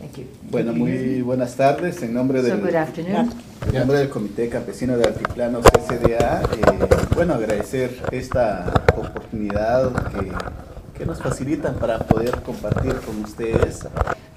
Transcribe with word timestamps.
Thank 0.00 0.16
you. 0.16 0.24
Bueno, 0.50 0.72
muy 0.72 1.20
buenas 1.20 1.54
tardes. 1.56 2.02
En 2.02 2.14
nombre 2.14 2.40
So 2.40 2.46
del, 2.48 2.60
good 2.60 2.74
afternoon. 2.74 3.30
en 3.68 3.78
nombre 3.78 3.98
del 3.98 4.08
Comité 4.08 4.48
Campesino 4.48 4.96
de 4.96 5.04
Altiplano 5.06 5.60
CCDA, 5.60 6.42
eh, 6.42 6.88
bueno, 7.14 7.34
agradecer 7.34 8.02
esta 8.10 8.72
oportunidad 8.96 9.92
que, 10.10 10.32
que 10.98 11.04
nos 11.04 11.18
facilitan 11.20 11.74
para 11.74 11.98
poder 11.98 12.40
compartir 12.40 12.94
con 13.00 13.22
ustedes. 13.22 13.86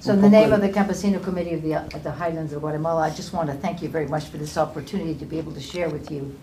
So 0.00 0.12
in 0.12 0.20
the 0.20 0.28
name 0.28 0.52
of 0.52 0.60
the 0.60 0.70
Campesino 0.70 1.18
Committee 1.22 1.54
of 1.54 1.62
the, 1.62 1.76
of 1.96 2.02
the 2.02 2.10
Highlands 2.12 2.52
of 2.52 2.60
Guatemala, 2.60 3.08
I 3.08 3.10
just 3.10 3.32
want 3.32 3.48
to 3.50 3.56
thank 3.56 3.80
you 3.80 3.88
very 3.88 4.06
much 4.06 4.24
for 4.24 4.36
this 4.36 4.58
opportunity 4.58 5.14
to 5.14 5.24
be 5.24 5.38
able 5.38 5.52
to 5.54 5.60
share 5.60 5.88
with 5.88 6.10
you 6.10 6.34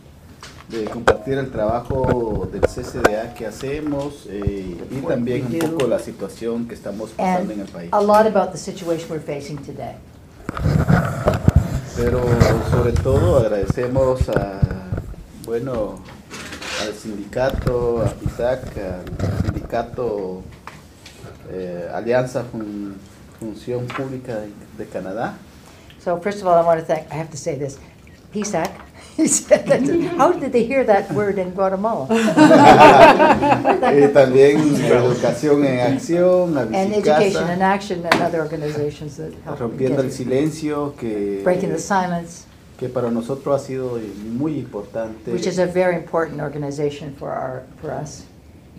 de 0.71 0.85
compartir 0.85 1.37
el 1.37 1.51
trabajo 1.51 2.47
del 2.51 2.61
CCDA 2.61 3.33
que 3.33 3.45
hacemos 3.45 4.25
eh, 4.29 4.77
y 4.89 5.01
también 5.01 5.47
un 5.51 5.71
poco 5.71 5.87
la 5.87 5.99
situación 5.99 6.67
que 6.67 6.75
estamos 6.75 7.09
pasando 7.11 7.51
en 7.53 7.59
el 7.61 7.67
país. 7.67 7.89
a 7.91 8.01
lot 8.01 8.25
about 8.25 8.51
the 8.51 8.57
situation 8.57 9.07
we're 9.09 9.19
facing 9.21 9.57
today. 9.57 9.95
Pero 11.97 12.21
sobre 12.71 12.93
todo 12.93 13.37
agradecemos 13.39 14.27
a, 14.29 14.59
bueno, 15.45 15.99
al 16.81 16.93
sindicato, 16.93 18.01
a 18.01 18.09
PISAC, 18.11 18.77
al 18.77 19.41
sindicato 19.43 20.41
eh, 21.51 21.89
Alianza 21.93 22.43
Fun- 22.43 22.95
Función 23.39 23.85
Pública 23.87 24.35
de, 24.39 24.49
de 24.77 24.85
Canadá. 24.89 25.33
So 26.03 26.17
first 26.21 26.41
of 26.41 26.47
all, 26.47 26.57
I 26.57 26.65
want 26.65 26.79
to 26.79 26.85
thank, 26.85 27.11
I 27.11 27.15
have 27.15 27.29
to 27.31 27.37
say 27.37 27.55
this, 27.57 27.77
PSAC, 28.33 28.69
he 29.17 29.27
said 29.27 29.65
that, 29.67 29.81
how 30.17 30.31
did 30.31 30.51
they 30.51 30.63
hear 30.65 30.83
that 30.83 31.11
word 31.11 31.37
in 31.37 31.51
Guatemala? 31.51 32.07
y 32.09 34.07
también 34.13 34.75
Educación 34.75 35.65
en 35.65 35.79
Acción, 35.79 36.57
And 36.57 36.75
Education 36.75 37.49
in 37.49 37.59
Visicasa, 37.59 37.61
Action 37.61 38.05
and 38.05 38.21
other 38.21 38.41
organizations 38.41 39.17
that 39.17 39.33
help 39.43 39.59
Rompiendo 39.59 39.97
get 39.97 39.99
el 39.99 40.05
it. 40.05 40.13
Silencio, 40.13 40.95
que, 40.97 41.41
Breaking 41.43 41.69
the 41.69 41.79
Silence, 41.79 42.45
que 42.77 42.89
para 42.89 43.11
nosotros 43.11 43.61
ha 43.61 43.65
sido 43.65 43.99
muy 44.25 44.57
importante. 44.57 45.31
which 45.31 45.47
is 45.47 45.59
a 45.59 45.65
very 45.67 45.95
important 45.95 46.41
organization 46.41 47.13
for 47.15 47.29
our, 47.31 47.63
for 47.81 47.91
us. 47.91 48.25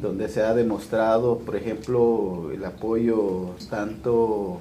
donde 0.01 0.29
se 0.29 0.43
ha 0.43 0.55
demostrado, 0.55 1.39
por 1.39 1.55
ejemplo, 1.55 2.51
el 2.53 2.65
apoyo 2.65 3.55
tanto 3.71 4.59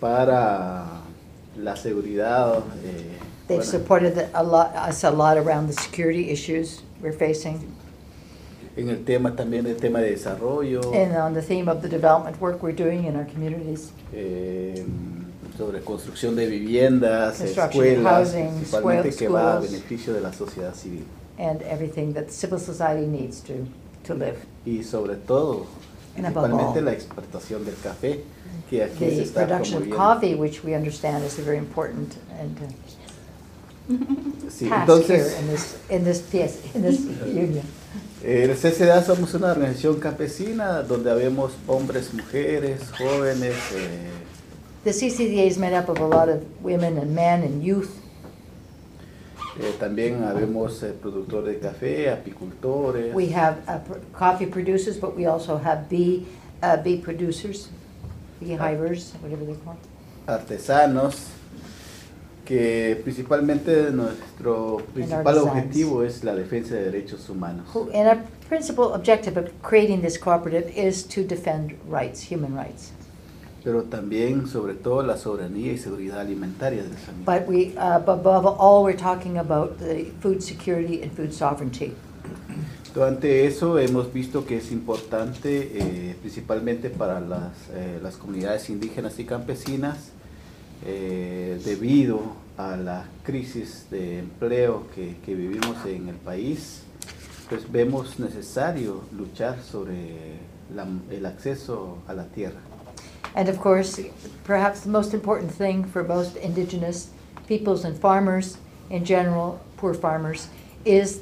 para 0.00 1.02
la 1.56 1.76
seguridad, 1.76 2.58
eh, 2.84 3.18
They've 3.48 3.64
supported 3.64 4.14
the- 4.14 4.28
a 4.34 4.42
lot, 4.42 4.74
us 4.76 5.04
a 5.04 5.10
lot 5.10 5.36
around 5.36 5.66
the 5.68 5.74
security 5.80 6.30
issues 6.30 6.82
we're 7.02 7.12
facing, 7.16 7.60
en 8.76 8.88
el 8.88 9.04
tema 9.04 9.34
también 9.36 9.66
el 9.66 9.76
tema 9.76 10.00
de 10.00 10.10
desarrollo, 10.12 10.80
and 10.94 11.14
on 11.16 11.34
the 11.34 11.42
theme 11.42 11.68
of 11.70 11.82
the 11.82 11.88
development 11.88 12.40
work 12.40 12.62
we're 12.62 12.72
doing 12.74 13.04
in 13.04 13.16
our 13.16 13.26
communities. 13.26 13.90
eh, 14.14 14.84
sobre 15.58 15.80
construcción 15.82 16.34
de 16.34 16.46
viviendas, 16.46 17.36
Construction, 17.38 17.84
escuelas, 17.84 18.28
housing, 18.28 18.48
principalmente 18.54 19.10
que 19.16 19.28
va 19.28 19.40
a 19.40 19.56
schools. 19.56 19.70
beneficio 19.72 20.14
de 20.14 20.20
la 20.22 20.32
sociedad 20.32 20.74
civil 20.74 21.04
and 21.38 21.60
everything 21.62 22.14
that 22.14 22.28
civil 22.30 22.58
society 22.58 23.06
needs 23.06 23.40
to, 23.42 23.52
to 24.06 24.14
live. 24.14 24.36
y 24.64 24.82
sobre 24.82 25.16
todo, 25.16 25.66
And 26.16 26.26
above 26.26 26.44
principalmente 26.48 26.78
all. 26.78 26.84
la 26.86 26.92
exportación 26.92 27.64
del 27.66 27.74
café, 27.82 28.20
que 28.70 28.82
aquí 28.84 28.98
se 28.98 29.10
The 29.16 29.22
está 29.22 29.46
production 29.46 29.82
of 29.82 29.88
promoviendo. 29.88 29.96
coffee, 29.96 30.34
which 30.34 30.62
we 30.64 30.74
understand 30.74 31.24
is 31.24 31.38
a 31.38 31.42
very 31.42 31.58
important 31.58 32.14
and 32.40 32.56
uh, 32.58 32.72
Sí, 34.50 34.68
task 34.68 34.80
entonces, 34.80 35.36
in 35.40 35.48
this, 35.48 35.76
in 35.90 36.04
this 36.04 36.20
PS, 36.22 36.74
in 36.76 36.82
this 36.82 37.00
union. 37.26 37.62
El 38.24 38.54
CCDA 38.56 39.02
somos 39.02 39.34
una 39.34 39.50
organización 39.50 39.98
campesina 39.98 40.82
donde 40.82 41.10
habemos 41.10 41.52
hombres, 41.66 42.14
mujeres, 42.14 42.80
jóvenes, 42.96 43.56
eh, 43.74 44.10
The 44.84 44.92
CCDA 44.92 45.44
is 45.46 45.58
made 45.58 45.74
up 45.76 45.88
of 45.88 45.98
a 46.00 46.06
lot 46.06 46.28
of 46.28 46.40
women 46.62 46.98
and 46.98 47.14
men 47.14 47.42
and 47.42 47.62
youth. 47.62 47.90
eh, 49.60 49.74
también 49.78 50.22
habemos 50.24 50.82
eh, 50.82 50.92
productores 51.00 51.54
de 51.54 51.60
café, 51.60 52.10
apicultores, 52.10 53.12
We 53.14 53.32
have 53.34 53.58
uh, 53.68 53.78
pr- 53.86 53.98
coffee 54.16 54.46
producers, 54.46 54.98
but 55.00 55.16
we 55.16 55.26
also 55.26 55.58
have 55.58 55.88
bee, 55.88 56.26
uh, 56.62 56.76
bee 56.82 56.96
producers, 56.98 57.68
bee 58.40 58.56
hivers, 58.56 59.12
whatever 59.22 59.44
they're 59.44 59.56
called. 59.64 59.78
artesanos, 60.26 61.26
que 62.52 63.00
principalmente 63.02 63.90
nuestro 63.92 64.76
principal 64.92 65.38
objetivo 65.38 66.02
es 66.02 66.22
la 66.22 66.34
defensa 66.34 66.74
de 66.74 66.84
derechos 66.84 67.30
humanos. 67.30 67.66
And 67.94 68.06
our 68.06 68.18
principal 68.46 68.92
objective 68.92 69.38
of 69.38 69.48
creating 69.62 70.02
this 70.02 70.18
cooperative 70.18 70.70
is 70.76 71.02
to 71.08 71.22
defend 71.22 71.74
rights, 71.88 72.30
human 72.30 72.54
rights. 72.54 72.92
pero 73.64 73.84
también 73.84 74.48
sobre 74.48 74.74
todo 74.74 75.02
la 75.02 75.16
soberanía 75.16 75.72
y 75.72 75.78
seguridad 75.78 76.18
alimentaria 76.18 76.82
de 76.82 76.90
la 76.90 76.96
familia. 76.96 77.24
But 77.24 77.48
we, 77.48 77.72
uh, 77.76 78.02
above 78.06 78.44
all, 78.44 78.84
we're 78.84 78.98
talking 78.98 79.38
about 79.38 79.78
the 79.78 80.10
food 80.20 80.42
security 80.42 81.00
and 81.02 81.10
food 81.12 81.32
sovereignty. 81.32 81.94
Ante 83.00 83.46
eso 83.46 83.78
hemos 83.78 84.12
visto 84.12 84.44
que 84.44 84.58
es 84.58 84.72
importante, 84.72 85.70
eh, 85.74 86.16
principalmente 86.20 86.90
para 86.90 87.20
las, 87.20 87.52
eh, 87.72 87.98
las 88.02 88.16
comunidades 88.16 88.68
indígenas 88.68 89.18
y 89.18 89.24
campesinas, 89.24 90.10
eh, 90.84 91.58
debido 91.64 92.41
a 92.58 93.04
crisis 93.24 93.84
de 93.90 94.18
empleo 94.18 94.86
que, 94.94 95.16
que 95.24 95.34
vivimos 95.34 95.84
en 95.86 96.08
el 96.08 96.16
país, 96.16 96.82
pues 97.48 97.64
vemos 97.70 98.18
necesario 98.18 99.02
luchar 99.12 99.60
sobre 99.62 100.38
la- 100.74 100.86
el 101.10 101.26
acceso 101.26 101.98
a 102.08 102.14
la 102.14 102.24
tierra. 102.24 102.60
And 103.34 103.48
of 103.48 103.58
course, 103.58 103.98
perhaps 104.44 104.80
the 104.82 104.90
most 104.90 105.14
important 105.14 105.50
thing 105.50 105.84
for 105.84 106.04
most 106.04 106.36
indigenous 106.36 107.08
peoples 107.48 107.84
and 107.84 107.96
farmers 107.98 108.58
in 108.90 109.04
general, 109.04 109.58
poor 109.78 109.94
farmers, 109.94 110.48
is 110.84 111.20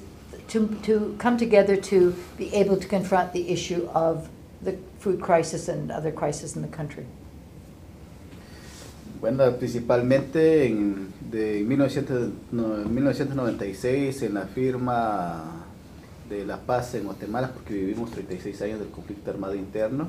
to, 0.49 0.67
to 0.83 1.15
come 1.19 1.37
together 1.37 1.77
to 1.77 2.15
be 2.37 2.53
able 2.53 2.77
to 2.77 2.89
confront 2.89 3.33
the 3.33 3.49
issue 3.51 3.89
of 3.95 4.29
the 4.63 4.77
food 4.99 5.21
crisis 5.21 5.69
and 5.69 5.91
other 5.93 6.11
crises 6.11 6.57
in 6.57 6.63
the 6.63 6.69
country. 6.69 7.07
Bueno, 9.21 9.55
principalmente 9.57 10.67
en 10.67 11.13
de 11.31 11.63
1900 11.63 12.31
no, 12.53 12.69
1996 12.89 14.23
en 14.23 14.35
la 14.35 14.47
firma 14.47 15.67
de 16.31 16.47
la 16.47 16.59
paz 16.59 16.95
en 16.95 17.05
Guatemala, 17.05 17.53
porque 17.53 17.75
vivimos 17.75 18.11
36 18.13 18.63
años 18.63 18.81
del 18.81 18.89
conflicto 18.89 19.31
armado 19.31 19.55
interno. 19.55 20.09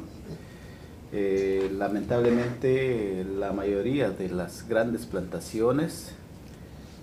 Eh, 1.12 1.70
lamentablemente 1.78 3.26
la 3.38 3.52
mayoría 3.52 4.12
de 4.12 4.30
las 4.30 4.66
grandes 4.70 5.06
plantaciones 5.06 6.14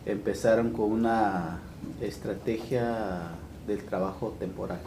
empezaron 0.06 0.70
con 0.70 0.90
una 0.90 1.60
estrategia 2.00 3.32
del 3.66 3.84
trabajo 3.84 4.34
temporal. 4.38 4.78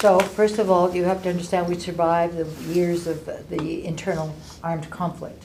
So, 0.00 0.18
first 0.18 0.58
of 0.58 0.70
all, 0.70 0.90
you 0.94 1.04
have 1.04 1.22
to 1.24 1.28
understand 1.28 1.68
we 1.68 1.78
survived 1.78 2.34
the 2.34 2.46
years 2.72 3.06
of 3.06 3.18
the 3.50 3.84
internal 3.86 4.32
armed 4.62 4.88
conflict. 4.88 5.44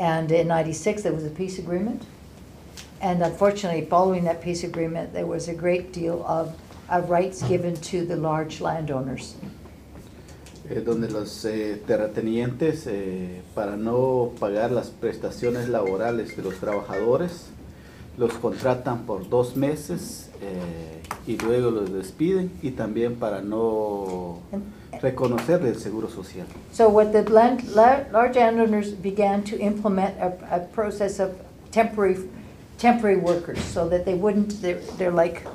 And 0.00 0.32
in 0.32 0.48
96, 0.48 1.02
there 1.02 1.12
was 1.12 1.24
a 1.24 1.30
peace 1.30 1.58
agreement. 1.58 2.02
And 3.00 3.22
unfortunately, 3.22 3.84
following 3.84 4.24
that 4.24 4.42
peace 4.42 4.64
agreement, 4.64 5.12
there 5.12 5.26
was 5.26 5.46
a 5.46 5.54
great 5.54 5.92
deal 5.92 6.24
of, 6.26 6.58
of 6.88 7.10
rights 7.10 7.42
given 7.42 7.76
to 7.76 8.04
the 8.04 8.16
large 8.16 8.60
landowners. 8.60 9.36
eh, 10.70 10.82
donde 10.84 11.10
los 11.10 11.44
eh, 11.44 11.82
terratenientes, 11.86 12.86
eh, 12.86 13.42
para 13.54 13.76
no 13.76 14.32
pagar 14.38 14.70
las 14.70 14.90
prestaciones 14.90 15.68
laborales 15.68 16.36
de 16.36 16.42
los 16.42 16.54
trabajadores, 16.54 17.46
los 18.16 18.32
contratan 18.34 19.04
por 19.04 19.28
dos 19.28 19.56
meses 19.56 20.30
eh, 20.40 21.02
y 21.26 21.36
luego 21.38 21.70
los 21.70 21.92
despiden 21.92 22.52
y 22.62 22.70
también 22.70 23.16
para 23.16 23.40
no 23.40 24.40
seguro 24.98 26.08
social. 26.08 26.44
So 26.72 26.88
what 26.88 27.12
the 27.12 27.22
large 27.30 28.36
landowners 28.36 28.92
began 28.92 29.42
to 29.44 29.58
implement 29.58 30.18
a, 30.18 30.56
a 30.56 30.60
process 30.72 31.18
of 31.18 31.40
temporary, 31.70 32.28
temporary 32.78 33.16
workers, 33.16 33.62
so 33.62 33.88
that 33.88 34.04
they 34.04 34.14
wouldn't, 34.14 34.60
they're, 34.60 34.80
they're 34.98 35.10
like 35.10 35.46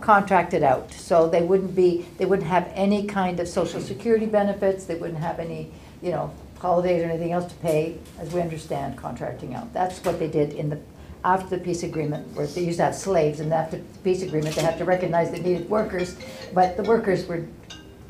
contracted 0.00 0.62
out. 0.62 0.92
So 0.92 1.28
they 1.28 1.42
wouldn't 1.42 1.74
be, 1.74 2.06
they 2.18 2.26
wouldn't 2.26 2.48
have 2.48 2.70
any 2.74 3.06
kind 3.06 3.40
of 3.40 3.48
social 3.48 3.80
security 3.80 4.26
benefits, 4.26 4.84
they 4.84 4.96
wouldn't 4.96 5.20
have 5.20 5.38
any, 5.38 5.70
you 6.02 6.10
know, 6.10 6.32
holidays 6.58 7.02
or 7.02 7.06
anything 7.06 7.32
else 7.32 7.50
to 7.52 7.58
pay, 7.60 7.98
as 8.18 8.32
we 8.32 8.40
understand 8.40 8.96
contracting 8.96 9.54
out. 9.54 9.72
That's 9.72 10.04
what 10.04 10.18
they 10.18 10.28
did 10.28 10.52
in 10.52 10.70
the, 10.70 10.78
after 11.24 11.56
the 11.56 11.62
peace 11.62 11.82
agreement, 11.82 12.36
where 12.36 12.46
they 12.46 12.64
used 12.64 12.78
to 12.78 12.84
have 12.84 12.94
slaves, 12.94 13.40
and 13.40 13.52
after 13.52 13.78
the 13.78 13.98
peace 14.04 14.22
agreement, 14.22 14.56
they 14.56 14.62
had 14.62 14.78
to 14.78 14.84
recognize 14.84 15.30
they 15.30 15.40
needed 15.40 15.68
workers, 15.70 16.16
but 16.52 16.76
the 16.76 16.82
workers 16.82 17.26
were 17.26 17.46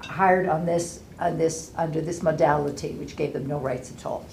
hired 0.06 0.48
on 0.48 0.64
this, 0.66 1.00
on 1.18 1.38
this, 1.38 1.70
under 1.76 2.00
this 2.00 2.22
modality, 2.22 2.92
which 2.98 3.16
gave 3.16 3.32
them 3.32 3.46
no 3.46 3.58
rights 3.58 3.92
at 3.96 4.04
all. 4.06 4.24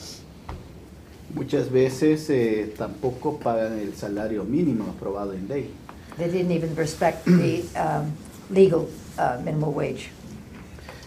Muchas 1.36 1.70
veces 1.70 2.28
eh, 2.30 2.74
tampoco 2.78 3.38
pagan 3.38 3.78
el 3.80 3.94
salario 3.96 4.44
mínimo 4.44 4.86
aprobado 4.90 5.34
en 5.34 5.48
ley. 5.48 5.70
They 6.18 6.28
didn't 6.30 6.52
even 6.52 6.76
respect 6.76 7.24
the 7.26 7.64
um, 7.76 8.12
legal 8.50 8.88
uh, 9.18 9.40
minimum 9.44 9.74
wage. 9.76 10.10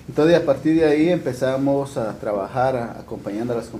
Entonces 0.08 0.36
a 0.36 0.44
partir 0.44 0.76
de 0.76 0.84
ahí 0.84 1.08
empezamos 1.10 1.96
a 1.96 2.18
trabajar 2.18 2.76
a- 2.76 2.98
acompañando 3.00 3.52
a 3.52 3.56
las, 3.56 3.70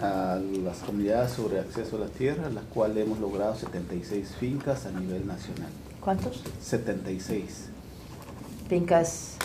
a 0.00 0.36
las 0.64 0.78
comunidades 0.78 1.32
sobre 1.32 1.58
acceso 1.60 1.96
a 1.96 2.00
la 2.00 2.08
tierra, 2.08 2.48
las 2.50 2.64
cuales 2.64 3.04
hemos 3.04 3.18
logrado 3.18 3.54
76 3.56 4.34
fincas 4.38 4.86
a 4.86 4.90
nivel 4.92 5.26
nacional. 5.26 5.70
¿Cuántos? 6.00 6.42
76 6.60 7.70
Fincas 8.68 9.36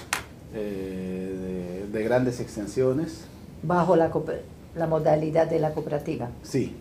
eh, 0.54 1.88
de, 1.92 1.98
de 1.98 2.04
grandes 2.04 2.40
extensiones. 2.40 3.26
bajo 3.62 3.96
la, 3.96 4.12
la 4.76 4.88
modalidad 4.88 5.48
de 5.48 5.60
la 5.60 5.74
cooperativa. 5.74 6.30
Sí, 6.44 6.76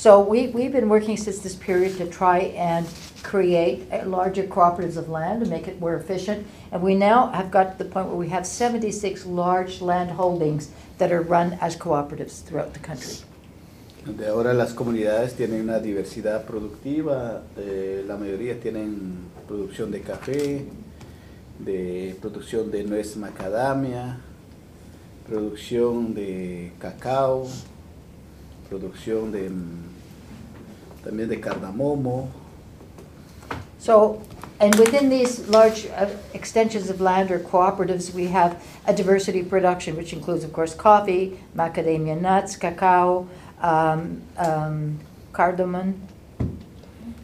So 0.00 0.20
we, 0.20 0.48
we've 0.48 0.72
been 0.72 0.88
working 0.88 1.18
since 1.18 1.40
this 1.40 1.54
period 1.54 1.98
to 1.98 2.06
try 2.06 2.54
and 2.56 2.86
create 3.22 3.86
larger 4.06 4.44
cooperatives 4.44 4.96
of 4.96 5.10
land 5.10 5.44
to 5.44 5.50
make 5.50 5.68
it 5.68 5.78
more 5.78 5.94
efficient. 5.94 6.46
And 6.72 6.80
we 6.80 6.94
now 6.94 7.26
have 7.32 7.50
got 7.50 7.76
to 7.76 7.84
the 7.84 7.90
point 7.90 8.06
where 8.06 8.16
we 8.16 8.30
have 8.30 8.46
76 8.46 9.26
large 9.26 9.82
land 9.82 10.12
holdings 10.12 10.70
that 10.96 11.12
are 11.12 11.20
run 11.20 11.58
as 11.60 11.76
cooperatives 11.76 12.40
throughout 12.42 12.72
the 12.72 12.80
country. 12.80 13.16
donde 14.06 14.26
ahora 14.26 14.54
las 14.54 14.72
comunidades 14.72 15.34
tienen 15.34 15.60
una 15.60 15.78
diversidad 15.78 16.46
productiva, 16.46 17.42
eh, 17.58 18.02
la 18.08 18.16
mayoría 18.16 18.58
tienen 18.58 19.18
producción 19.46 19.90
de 19.90 20.00
café, 20.00 20.64
de 21.64 22.16
producción 22.20 22.70
de 22.70 22.84
nuez 22.84 23.16
macadamia, 23.16 24.18
producción 25.28 26.14
de 26.14 26.72
cacao, 26.78 27.46
producción 28.68 29.30
de 29.30 29.50
mm, 29.50 31.04
también 31.04 31.28
de 31.28 31.40
cardamomo. 31.40 32.28
So, 33.78 34.22
and 34.58 34.74
within 34.76 35.08
these 35.08 35.48
large 35.48 35.86
uh, 35.86 36.08
extensions 36.34 36.90
of 36.90 37.00
land 37.00 37.30
or 37.30 37.38
cooperatives, 37.38 38.12
we 38.12 38.26
have 38.26 38.62
a 38.86 38.92
diversity 38.92 39.40
of 39.40 39.48
production, 39.48 39.96
which 39.96 40.12
includes, 40.12 40.44
of 40.44 40.52
course, 40.52 40.74
coffee, 40.74 41.38
macadamia 41.56 42.20
nuts, 42.20 42.56
cacao, 42.56 43.26
um, 43.60 44.22
um, 44.36 44.98
cardamom, 45.32 45.94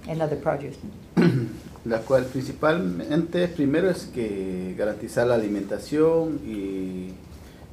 and 0.08 0.22
other 0.22 0.36
produce. 0.36 0.76
la 1.88 2.00
cual 2.00 2.24
principalmente 2.24 3.46
primero 3.48 3.88
es 3.88 4.06
que 4.06 4.74
garantizar 4.76 5.26
la 5.26 5.34
alimentación 5.34 6.40
y, 6.44 7.12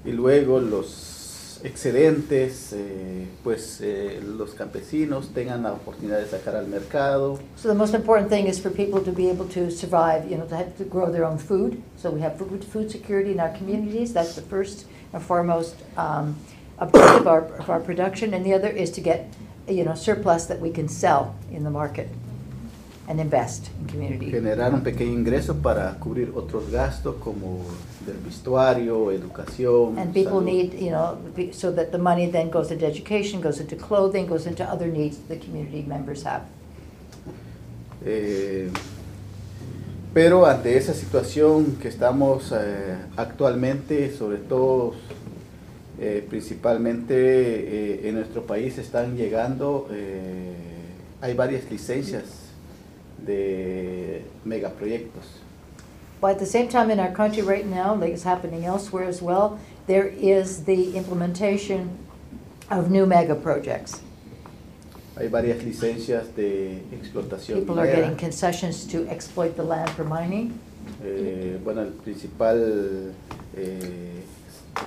y 0.05 0.11
luego 0.11 0.59
los 0.59 1.59
excedentes, 1.63 2.73
eh, 2.73 3.25
pues 3.43 3.79
eh, 3.81 4.21
los 4.21 4.53
campesinos 4.53 5.29
tengan 5.33 5.63
la 5.63 5.71
oportunidad 5.71 6.19
de 6.19 6.27
sacar 6.27 6.55
al 6.55 6.67
mercado. 6.67 7.39
So 7.55 7.69
the 7.69 7.75
most 7.75 7.93
important 7.93 8.29
thing 8.29 8.47
is 8.47 8.59
for 8.59 8.69
people 8.69 9.01
to 9.01 9.11
be 9.11 9.29
able 9.29 9.47
to 9.47 9.71
survive, 9.71 10.29
you 10.29 10.37
know, 10.37 10.45
to 10.45 10.55
have 10.55 10.77
to 10.77 10.83
grow 10.83 11.09
their 11.09 11.25
own 11.25 11.39
food. 11.39 11.81
So 11.97 12.11
we 12.11 12.21
have 12.21 12.37
food, 12.37 12.63
food 12.65 12.91
security 12.91 13.31
in 13.31 13.39
our 13.39 13.55
communities. 13.57 14.13
That's 14.13 14.35
the 14.35 14.41
first 14.41 14.85
and 15.13 15.23
foremost 15.23 15.75
um, 15.95 16.35
objective 16.79 17.21
of 17.21 17.27
our, 17.27 17.45
of 17.57 17.69
our 17.69 17.79
production. 17.79 18.33
And 18.33 18.45
the 18.45 18.53
other 18.53 18.69
is 18.69 18.91
to 18.91 19.01
get, 19.01 19.33
you 19.67 19.85
know, 19.85 19.95
surplus 19.95 20.45
that 20.47 20.59
we 20.59 20.69
can 20.69 20.89
sell 20.89 21.33
in 21.49 21.63
the 21.63 21.71
market 21.71 22.09
and 23.13 23.21
invest 23.21 23.69
in 23.79 23.87
community. 23.87 24.31
generar 24.31 24.73
un 24.73 24.81
pequeño 24.81 25.13
ingreso 25.13 25.55
para 25.61 25.93
cubrir 25.99 26.31
otros 26.35 26.71
gastos 26.71 27.15
como 27.23 27.59
del 28.05 28.17
vestuario, 28.25 29.11
educación. 29.11 29.99
And 29.99 30.11
people 30.13 30.39
salud. 30.39 30.45
need, 30.45 30.73
you 30.79 30.89
know, 30.89 31.17
so 31.51 31.71
that 31.71 31.91
the 31.91 31.99
money 31.99 32.27
then 32.27 32.49
goes 32.49 32.71
into 32.71 32.85
education, 32.85 33.39
goes 33.39 33.59
into 33.59 33.75
clothing, 33.75 34.25
goes 34.25 34.47
into 34.47 34.63
other 34.63 34.87
needs 34.87 35.17
the 35.27 35.37
community 35.37 35.83
members 35.87 36.23
have. 36.25 36.41
Eh, 38.05 38.69
pero 40.13 40.45
ante 40.45 40.75
esa 40.75 40.93
situación 40.93 41.77
que 41.79 41.87
estamos 41.89 42.51
eh, 42.51 42.97
actualmente, 43.15 44.11
sobre 44.11 44.37
todo, 44.37 44.93
eh, 45.99 46.25
principalmente 46.27 47.13
eh, 47.15 48.09
en 48.09 48.15
nuestro 48.15 48.43
país 48.45 48.77
están 48.77 49.15
llegando, 49.15 49.87
eh, 49.91 50.53
hay 51.21 51.33
varias 51.35 51.69
licencias 51.71 52.42
de 53.25 54.23
megaproyectos. 54.45 55.39
But 56.21 56.31
at 56.31 56.39
the 56.39 56.45
same 56.45 56.69
time, 56.69 56.89
in 56.89 56.99
our 56.99 57.11
country 57.11 57.41
right 57.41 57.65
now, 57.65 57.95
like 57.95 58.13
it's 58.13 58.23
happening 58.23 58.65
elsewhere 58.65 59.03
as 59.03 59.21
well, 59.21 59.59
there 59.87 60.07
is 60.07 60.63
the 60.63 60.95
implementation 60.95 61.97
of 62.71 62.89
new 62.89 63.05
mega 63.05 63.35
projects. 63.35 64.01
Hay 65.17 65.27
varias 65.27 65.61
licencias 65.63 66.33
de 66.35 66.81
explotación 66.91 67.59
People 67.59 67.79
are 67.79 67.85
minera. 67.85 67.95
getting 67.95 68.15
concessions 68.17 68.85
to 68.87 69.05
exploit 69.09 69.55
the 69.55 69.63
land 69.63 69.89
for 69.91 70.03
mining. 70.05 70.57
Eh, 71.03 71.59
bueno, 71.63 71.81
el 71.81 71.91
principal 71.91 73.13
eh, 73.55 74.21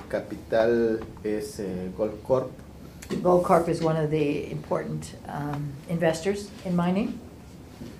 capital 0.09 0.99
es 1.23 1.59
eh, 1.59 1.89
Goldcorp. 1.95 2.51
Goldcorp 3.09 3.69
is 3.69 3.81
one 3.81 3.95
of 3.95 4.11
the 4.11 4.51
important 4.51 5.15
um, 5.27 5.71
investors 5.87 6.49
in 6.65 6.75
mining. 6.75 7.19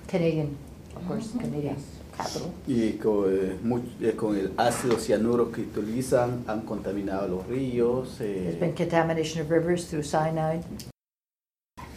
Canadian, 0.08 0.56
of 0.96 1.06
course, 1.06 1.30
Canadian 1.38 1.76
capital. 2.16 2.50
Y 2.66 2.92
con, 2.94 3.24
eh, 3.28 3.56
eh, 4.00 4.12
con 4.16 4.36
el 4.36 4.50
ácido 4.56 4.98
cianuro 4.98 5.52
que 5.52 5.60
utilizan 5.62 6.44
han 6.48 6.62
contaminado 6.62 7.28
los 7.28 7.46
ríos. 7.46 8.20
eh, 8.20 8.40
There's 8.44 8.58
been 8.58 8.74
contamination 8.74 9.40
of 9.42 9.50
rivers 9.50 9.86
through 9.86 10.02
cyanide. 10.04 10.64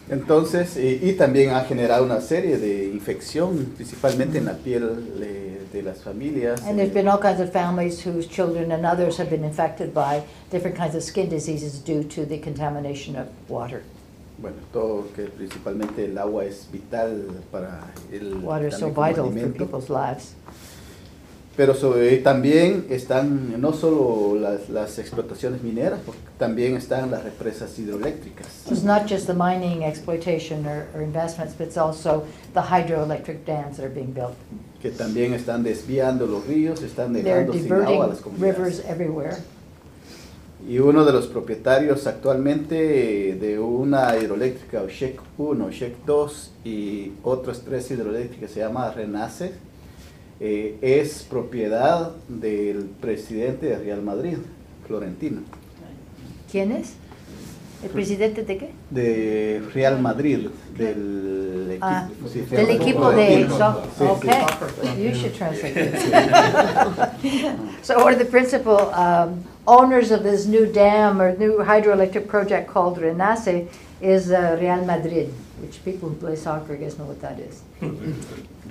entonces, 0.09 0.75
eh, 0.77 0.99
y 1.01 1.13
también 1.13 1.51
ha 1.51 1.61
generado 1.63 2.03
una 2.03 2.19
serie 2.19 2.57
de 2.57 2.85
infección, 2.89 3.73
principalmente 3.77 4.37
en 4.39 4.45
la 4.45 4.57
piel 4.57 5.13
eh, 5.21 5.61
de 5.71 5.81
las 5.81 6.01
familias. 6.03 6.61
And 6.63 6.77
there's 6.77 6.91
eh, 6.91 6.93
been 6.93 7.07
all 7.07 7.19
kinds 7.19 7.39
of 7.39 7.51
families 7.51 8.05
whose 8.05 8.27
children 8.27 8.71
and 8.73 8.85
others 8.85 9.17
have 9.17 9.29
been 9.29 9.45
infected 9.45 9.93
by 9.93 10.21
different 10.51 10.75
kinds 10.77 10.95
of 10.95 11.03
skin 11.03 11.29
diseases 11.29 11.79
due 11.79 12.03
to 12.03 12.25
the 12.25 12.39
contamination 12.39 13.15
of 13.15 13.27
water. 13.47 13.83
Bueno, 14.41 14.57
todo 14.73 15.07
que 15.15 15.23
principalmente 15.23 16.05
el 16.05 16.17
agua 16.17 16.45
es 16.45 16.67
vital 16.71 17.25
para 17.51 17.93
el 18.11 18.38
Water 18.43 18.69
is 18.69 18.77
so 18.77 18.89
vital 18.89 19.31
for 19.31 19.53
people's 19.53 19.89
lives. 19.89 20.33
Pero 21.57 21.75
sobre, 21.75 22.17
también 22.17 22.85
están 22.89 23.59
no 23.59 23.73
solo 23.73 24.39
las, 24.39 24.69
las 24.69 24.97
explotaciones 24.97 25.61
mineras, 25.61 25.99
porque 26.05 26.21
también 26.39 26.77
están 26.77 27.11
las 27.11 27.23
represas 27.23 27.77
hidroeléctricas. 27.77 28.71
It's 28.71 28.83
not 28.83 29.05
just 29.05 29.27
the 29.27 29.33
mining 29.33 29.83
exploitation 29.83 30.65
or, 30.65 30.88
or 30.95 31.01
investments, 31.01 31.53
but 31.53 31.67
it's 31.67 31.77
also 31.77 32.25
the 32.53 32.61
hydroelectric 32.61 33.45
dams 33.45 33.77
that 33.77 33.85
are 33.85 33.93
being 33.93 34.13
built. 34.13 34.35
que 34.81 34.89
también 34.89 35.33
están 35.33 35.61
desviando 35.63 36.25
los 36.25 36.47
ríos, 36.47 36.81
están 36.81 37.13
dejando 37.13 37.53
sin 37.53 37.71
agua 37.71 38.05
a 38.05 38.07
las 38.07 38.23
diverting 38.23 38.41
rivers 38.41 38.79
comunidades. 38.79 38.85
everywhere. 38.89 39.38
Y 40.67 40.79
uno 40.79 41.03
de 41.05 41.11
los 41.11 41.27
propietarios 41.27 42.05
actualmente 42.07 42.75
de 43.39 43.59
una 43.59 44.15
hidroeléctrica, 44.17 44.83
Shek 44.87 45.19
1, 45.37 45.71
Shek 45.71 45.95
2 46.05 46.51
y 46.63 47.12
otras 47.24 47.62
tres 47.62 47.89
hidroeléctricas, 47.91 48.51
se 48.51 48.59
llama 48.62 48.91
Renace, 48.91 49.53
eh, 50.39 50.77
es 50.81 51.24
propiedad 51.24 52.12
del 52.27 52.86
presidente 53.01 53.65
de 53.67 53.77
Real 53.79 54.01
Madrid, 54.01 54.38
Florentino. 54.88 55.41
¿Quién 56.51 56.71
es? 56.74 56.93
¿El 57.83 57.89
presidente 57.89 58.43
de 58.43 58.57
qué? 58.57 58.69
De 58.91 59.62
Real 59.74 60.00
Madrid, 60.00 60.47
del 60.77 61.67
equipo. 61.71 61.86
Ah, 61.86 62.07
sí, 62.31 62.41
del 62.41 62.50
Real 62.67 62.69
equipo 62.69 63.09
de... 63.12 63.45
Florentino. 63.47 63.57
so- 63.57 63.81
Sí, 63.97 64.05
sí. 64.21 64.27
Okay, 64.27 65.03
you 65.03 65.12
should 65.15 65.33
translate. 65.33 65.91
So 67.81 67.97
one 68.03 68.13
of 68.13 68.19
the 68.19 68.25
principal 68.25 68.91
um, 68.93 69.43
owners 69.68 70.12
of 70.12 70.24
this 70.24 70.46
new 70.46 70.65
dam 70.65 71.22
or 71.22 71.36
new 71.38 71.58
hydroelectric 71.60 72.27
project 72.27 72.70
called 72.70 72.98
Renace 72.98 73.68
is 74.01 74.32
uh, 74.32 74.58
Real 74.60 74.84
Madrid, 74.86 75.32
which 75.62 75.84
people 75.86 76.10
who 76.10 76.15
play 76.15 76.36
soccer, 76.36 76.74
I 76.74 76.77
guess 76.77 76.98
know 76.98 77.06
what 77.06 77.22
that 77.22 77.39
is. 77.39 77.62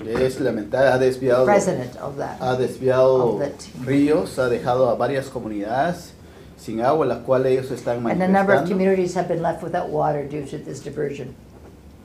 Es 0.08 0.40
lamentable, 0.40 0.90
ha 0.90 0.98
desviado, 0.98 1.44
President 1.44 1.96
of 1.96 2.16
ha 2.18 2.56
that. 2.56 2.58
desviado 2.58 3.34
Of 3.34 3.38
that 3.40 3.58
team. 3.58 3.84
ríos, 3.84 4.36
ha 4.38 4.48
dejado 4.48 4.88
a 4.88 4.96
varias 4.96 5.28
comunidades 5.28 6.12
sin 6.56 6.80
agua, 6.80 7.06
las 7.06 7.18
cuales 7.24 7.52
ellos 7.52 7.70
están 7.70 7.98
And 8.10 8.22
a 8.22 8.28
number 8.28 8.52
of 8.54 8.62
manifestando. 8.64 8.68
communities 8.68 9.14
have 9.14 9.28
been 9.28 9.42
left 9.42 9.62
without 9.62 9.88
water 9.88 10.24
due 10.26 10.44
to 10.46 10.58
this 10.58 10.80
diversion. 10.80 11.34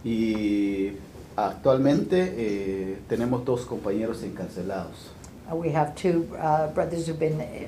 Y 0.04 0.94
actualmente 1.36 2.34
eh, 2.38 2.98
tenemos 3.10 3.44
dos 3.44 3.65
compañeros 3.65 4.22
encarcelados. 4.24 5.12
Uh, 5.51 5.56
We 5.56 5.70
have 5.74 5.94
two 5.96 6.27
uh, 6.39 6.68
brothers 6.74 7.08
who've 7.08 7.20
been 7.20 7.39
uh, 7.42 7.68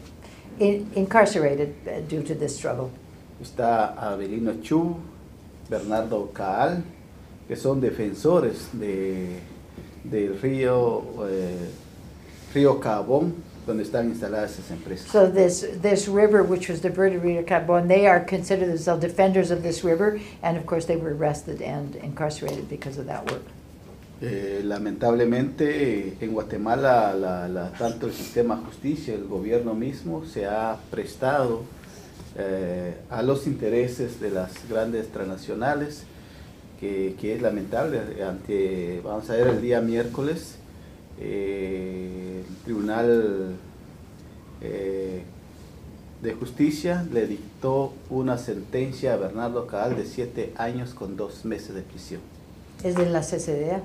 in- 0.60 0.90
incarcerated 0.96 1.76
uh, 1.88 2.00
due 2.02 2.24
to 2.24 2.36
this 2.36 2.56
struggle. 2.56 2.92
Está 3.42 3.96
Avelino 3.96 4.62
Chu, 4.64 4.96
Bernardo 5.70 6.32
Caal, 6.34 6.84
que 7.48 7.56
son 7.56 7.80
defensores 7.80 8.70
de, 8.74 9.40
del 10.04 10.40
río, 10.42 11.04
eh, 11.30 11.70
río 12.54 12.80
Cabón, 12.80 13.44
donde 13.66 13.84
están 13.84 14.10
instaladas 14.10 14.58
esas 14.58 14.72
empresas. 14.72 15.08
So 15.08 15.30
this, 15.30 15.68
this 15.82 16.08
river, 16.08 16.42
which 16.42 16.70
was 16.70 16.82
the 16.82 16.90
diverted 16.90 17.22
Rio 17.22 17.44
Carbon, 17.44 17.88
they 17.88 18.08
are 18.08 18.22
considered 18.22 18.70
themselves 18.70 19.02
defenders 19.02 19.52
of 19.52 19.62
this 19.62 19.84
river, 19.84 20.20
and 20.42 20.58
of 20.58 20.66
course, 20.66 20.86
they 20.86 20.96
were 20.96 21.14
arrested 21.14 21.62
and 21.62 21.96
incarcerated 21.98 22.70
because 22.70 22.98
of 22.98 23.06
that 23.08 23.30
work. 23.30 23.44
Eh, 24.20 24.62
lamentablemente 24.64 26.08
eh, 26.08 26.18
en 26.22 26.34
Guatemala 26.34 27.14
la- 27.14 27.72
tanto 27.78 28.08
el 28.08 28.14
sistema 28.14 28.58
justicia, 28.58 29.14
el 29.14 29.26
gobierno 29.26 29.76
mismo 29.76 30.26
se 30.26 30.48
ha 30.48 30.76
prestado 30.90 31.62
eh, 32.36 32.96
a 33.12 33.22
los 33.22 33.46
intereses 33.46 34.20
de 34.20 34.32
las 34.32 34.68
grandes 34.68 35.10
transnacionales, 35.10 36.04
que, 36.80 37.16
es 37.22 37.42
lamentable. 37.42 38.00
Ante, 38.24 39.02
vamos 39.04 39.30
a 39.30 39.34
ver 39.34 39.48
el 39.48 39.62
día 39.62 39.82
miércoles, 39.82 40.56
eh, 41.20 42.44
el 42.48 42.56
Tribunal 42.64 43.56
de 46.22 46.34
Justicia 46.34 47.06
le 47.12 47.28
dictó 47.28 47.94
una 48.10 48.38
sentencia 48.40 49.14
a 49.14 49.18
Bernardo 49.18 49.68
Caal 49.68 49.96
de 49.96 50.06
siete 50.06 50.54
años 50.58 50.96
con 50.96 51.16
dos 51.18 51.46
meses 51.46 51.76
de 51.76 51.82
prisión. 51.82 52.22
Es 52.84 52.96
de 52.96 53.08
la 53.08 53.22
CCDA. 53.22 53.82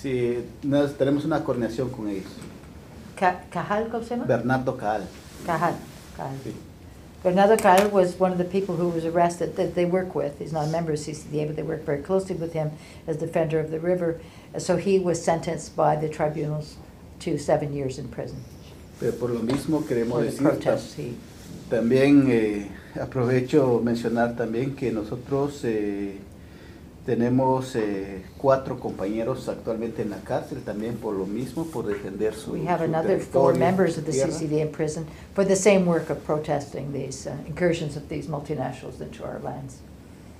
Sí, 0.00 0.38
nos- 0.62 0.94
tenemos 0.96 1.24
una 1.24 1.42
coordinación 1.44 1.90
con 1.90 2.08
ellos. 2.08 2.30
Ca- 3.16 3.44
Cajal, 3.50 3.88
¿cómo 3.90 4.02
se 4.02 4.10
llama? 4.10 4.24
Bernardo 4.24 4.76
Caal. 4.76 5.02
Cajal, 5.46 5.74
Cajal. 6.16 6.36
sí. 6.44 6.52
Bernardo 7.22 7.56
Cajal 7.56 7.92
was 7.92 8.16
one 8.18 8.32
of 8.32 8.38
the 8.38 8.44
people 8.44 8.74
who 8.74 8.88
was 8.88 9.04
arrested 9.04 9.54
that 9.54 9.74
they 9.74 9.84
work 9.84 10.14
with. 10.16 10.40
He's 10.40 10.52
not 10.52 10.64
a 10.64 10.70
member 10.70 10.92
of 10.92 10.98
CCDA, 10.98 11.46
but 11.46 11.54
they 11.54 11.62
work 11.62 11.84
very 11.84 12.02
closely 12.02 12.34
with 12.34 12.52
him 12.52 12.70
as 13.06 13.16
defender 13.18 13.60
of 13.60 13.70
the 13.70 13.78
river. 13.78 14.16
So 14.58 14.76
he 14.76 14.98
was 14.98 15.22
sentenced 15.22 15.76
by 15.76 15.94
the 15.94 16.08
tribunals 16.08 16.76
to 17.20 17.38
seven 17.38 17.72
years 17.72 17.98
in 17.98 18.08
prison 18.08 18.38
Pero 18.98 19.12
por 19.12 19.30
lo 19.30 19.38
mismo 19.40 19.84
queremos 19.86 20.14
for 20.14 20.24
decir, 20.24 20.42
ta- 20.42 20.50
protests. 20.50 20.94
He, 20.98 21.14
también 21.70 22.26
eh, 22.28 22.68
aprovecho 23.00 23.80
mencionar 23.84 24.34
también 24.36 24.74
que 24.74 24.90
nosotros 24.90 25.60
eh, 25.64 26.18
tenemos 27.04 27.74
eh, 27.74 28.22
cuatro 28.38 28.78
compañeros 28.78 29.48
actualmente 29.48 30.02
en 30.02 30.10
la 30.10 30.20
cárcel 30.20 30.62
también 30.62 30.96
por 30.96 31.14
lo 31.14 31.26
mismo, 31.26 31.64
por 31.64 31.86
defender 31.86 32.34
su, 32.34 32.52
we 32.52 32.66
have 32.66 32.78
su 32.78 32.84
another 32.84 33.18
four 33.18 33.54
members 33.54 33.98
of 33.98 34.04
the 34.04 34.12
tierra. 34.12 34.30
CCDA 34.30 34.62
in 34.62 34.70
prison 34.70 35.06
for 35.34 35.44
the 35.44 35.56
same 35.56 35.84
work 35.84 36.10
of 36.10 36.24
protesting 36.24 36.92
these 36.92 37.26
uh, 37.26 37.34
incursions 37.46 37.96
of 37.96 38.08
these 38.08 38.28
multinationals 38.28 39.00
into 39.00 39.24
our 39.24 39.40
lands. 39.40 39.80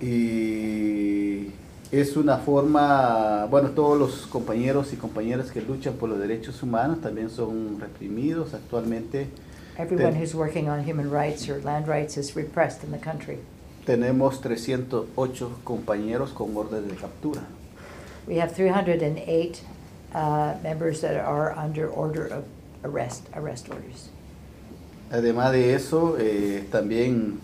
Y 0.01 1.53
es 1.91 2.17
una 2.17 2.39
forma, 2.39 3.47
bueno, 3.51 3.71
todos 3.71 3.99
los 3.99 4.27
compañeros 4.27 4.93
y 4.93 4.97
compañeras 4.97 5.51
que 5.51 5.61
luchan 5.61 5.95
por 5.95 6.09
los 6.09 6.19
derechos 6.19 6.63
humanos 6.63 7.01
también 7.01 7.29
son 7.29 7.79
reprimidos 7.81 8.55
actualmente. 8.55 9.27
Everyone 9.79 10.15
who's 10.15 10.35
working 10.35 10.69
on 10.69 10.85
human 10.85 11.11
rights 11.11 11.49
or 11.49 11.61
land 11.63 11.89
rights 11.89 12.17
is 12.17 12.37
repressed 12.37 12.85
in 12.85 12.93
the 12.93 12.99
country. 12.99 13.39
Tenemos 13.85 14.41
308 14.41 15.59
compañeros 15.65 16.31
con 16.31 16.57
orden 16.57 16.89
de 16.89 16.95
captura. 16.95 17.43
We 18.27 18.39
have 18.39 18.55
308 18.55 19.63
uh, 20.15 20.55
members 20.63 21.01
that 21.01 21.17
are 21.17 21.53
under 21.53 21.89
order 21.89 22.27
of 22.27 22.45
arrest, 22.85 23.29
arrest 23.35 23.69
orders. 23.69 24.11
Además 25.11 25.53
de 25.53 25.75
eso, 25.75 26.17
eh, 26.19 26.67
también 26.71 27.39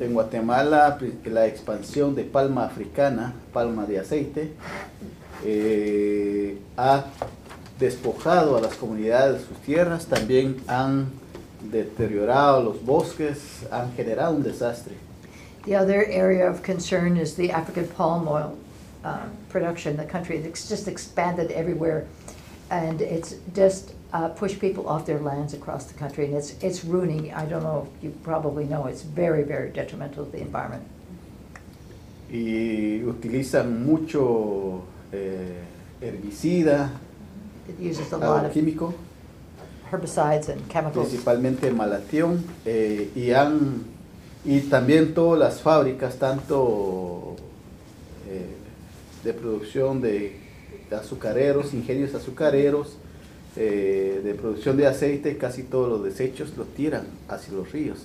en 0.00 0.14
Guatemala 0.14 0.98
la 1.24 1.46
expansión 1.46 2.14
de 2.14 2.24
palma 2.24 2.64
africana, 2.64 3.34
palma 3.52 3.84
de 3.86 3.98
aceite, 3.98 4.52
eh, 5.44 6.58
ha 6.76 7.04
despojado 7.78 8.56
a 8.56 8.60
las 8.60 8.76
comunidades 8.76 9.40
de 9.40 9.46
sus 9.46 9.58
tierras, 9.58 10.06
también 10.06 10.56
han 10.66 11.08
deteriorado 11.70 12.62
los 12.62 12.84
bosques, 12.84 13.66
han 13.70 13.92
generado 13.94 14.34
un 14.34 14.42
desastre. 14.42 14.94
The 15.66 15.74
other 15.74 16.04
area 16.06 16.48
of 16.48 16.62
concern 16.62 17.16
is 17.16 17.34
the 17.34 17.50
African 17.50 17.88
palm 17.88 18.28
oil 18.28 18.56
uh, 19.04 19.26
production 19.48 19.90
in 19.92 19.96
the 19.96 20.04
country. 20.04 20.36
It's 20.38 20.68
just 20.68 20.86
expanded 20.86 21.50
everywhere, 21.50 22.06
and 22.70 23.00
it's 23.00 23.34
just 23.52 23.92
uh, 24.12 24.28
pushed 24.28 24.60
people 24.60 24.88
off 24.88 25.06
their 25.06 25.18
lands 25.18 25.54
across 25.54 25.86
the 25.86 25.94
country, 25.94 26.24
and 26.26 26.34
it's, 26.34 26.54
it's 26.62 26.84
ruining, 26.84 27.34
I 27.34 27.46
don't 27.46 27.64
know 27.64 27.88
if 27.98 28.04
you 28.04 28.10
probably 28.22 28.64
know, 28.64 28.86
it's 28.86 29.02
very, 29.02 29.42
very 29.42 29.70
detrimental 29.70 30.24
to 30.24 30.30
the 30.30 30.40
environment. 30.40 30.84
Y 32.30 33.02
utilizan 33.04 33.84
mucho 33.84 34.82
eh, 35.12 35.62
herbicida, 36.00 36.90
It 37.68 37.78
uses 37.80 38.12
a 38.12 38.18
lot 38.18 38.44
of 38.44 38.52
químico. 38.52 38.94
herbicides 39.90 40.48
and 40.48 40.68
chemicals. 40.68 41.08
principalmente 41.08 41.70
malatión, 41.72 42.44
eh, 42.64 43.10
y 43.16 43.32
han 43.32 43.84
y 44.46 44.60
también 44.60 45.12
todas 45.12 45.38
las 45.38 45.60
fábricas, 45.60 46.16
tanto 46.16 47.34
eh, 48.28 48.46
de 49.24 49.32
producción 49.34 50.00
de 50.00 50.40
azucareros, 50.90 51.74
ingenios 51.74 52.14
azucareros, 52.14 52.96
eh, 53.56 54.20
de 54.22 54.34
producción 54.34 54.76
de 54.76 54.86
aceite, 54.86 55.36
casi 55.36 55.64
todos 55.64 55.88
los 55.88 56.04
desechos 56.04 56.56
los 56.56 56.68
tiran 56.74 57.06
hacia 57.28 57.54
los 57.54 57.72
ríos 57.72 57.98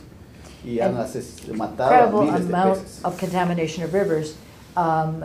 y 0.63 0.79
han 0.79 0.95
matado 1.55 2.19
a 2.19 2.23
miles 2.23 2.47
de 2.47 2.53
peces. 2.53 3.01
of 3.03 3.19
contamination 3.19 3.83
of 3.83 3.93
rivers 3.93 4.35
um, 4.77 5.23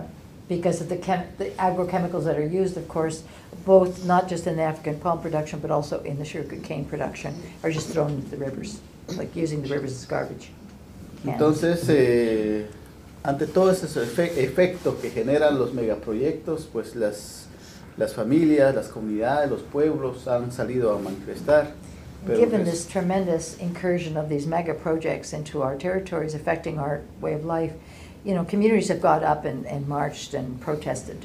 because 0.49 0.81
of 0.81 0.89
the 0.89 0.97
chem, 0.97 1.25
the 1.39 1.51
agrochemicals 1.59 2.25
that 2.25 2.37
are 2.37 2.47
used, 2.47 2.77
of 2.77 2.89
course, 2.89 3.23
both, 3.65 4.05
not 4.05 4.29
just 4.29 4.47
in 4.47 4.57
the 4.57 4.63
African 4.63 4.99
palm 4.99 5.21
production, 5.21 5.61
but 5.61 5.71
also 5.71 6.03
in 6.03 6.19
the 6.19 6.25
sugar 6.25 6.57
cane 6.57 6.85
production, 6.85 7.35
are 7.63 7.71
just 7.71 7.89
thrown 7.89 8.13
into 8.13 8.29
the 8.29 8.37
rivers, 8.37 8.81
like 9.17 9.35
using 9.35 9.63
the 9.63 9.69
rivers 9.69 9.93
as 9.93 10.05
garbage. 10.05 10.51
Entonces, 11.27 11.85
eh, 11.89 12.67
ante 13.23 13.47
todos 13.47 13.83
esos 13.83 14.07
efe- 14.09 14.37
efectos 14.37 14.95
que 14.97 15.11
generan 15.11 15.59
los 15.59 15.73
megaproyectos, 15.75 16.69
pues 16.73 16.95
las, 16.95 17.47
las 17.97 18.15
familias, 18.15 18.75
las 18.75 18.89
comunidades, 18.89 19.51
los 19.51 19.63
pueblos 19.63 20.29
han 20.29 20.53
salido 20.53 20.95
a 20.95 20.99
manifestar. 20.99 21.73
pero 22.27 22.39
Given 22.39 22.63
pues, 22.63 22.73
this 22.73 22.87
tremendous 22.87 23.57
incursion 23.61 24.17
of 24.17 24.29
these 24.29 24.47
mega 24.49 24.75
projects 24.75 25.33
into 25.33 25.63
our 25.63 25.77
territories 25.77 26.35
affecting 26.35 26.79
our 26.79 27.01
way 27.21 27.35
of 27.35 27.45
life, 27.45 27.73
you 28.25 28.33
know, 28.35 28.45
communities 28.45 28.89
have 28.89 29.01
got 29.01 29.23
up 29.23 29.45
and, 29.45 29.65
and 29.67 29.87
marched 29.89 30.35
and 30.35 30.61
protested. 30.61 31.17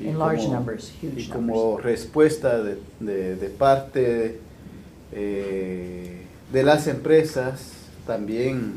in 0.00 0.18
large 0.18 0.40
como- 0.42 0.54
numbers, 0.54 0.90
huge 1.00 1.28
Y 1.28 1.30
como 1.32 1.78
respuesta 1.78 2.60
de, 2.64 2.78
de- 2.98 3.36
de 3.36 3.48
parte 3.48 4.40
eh, 5.12 6.22
de 6.52 6.62
las 6.64 6.86
empresas, 6.88 7.83
también 8.06 8.76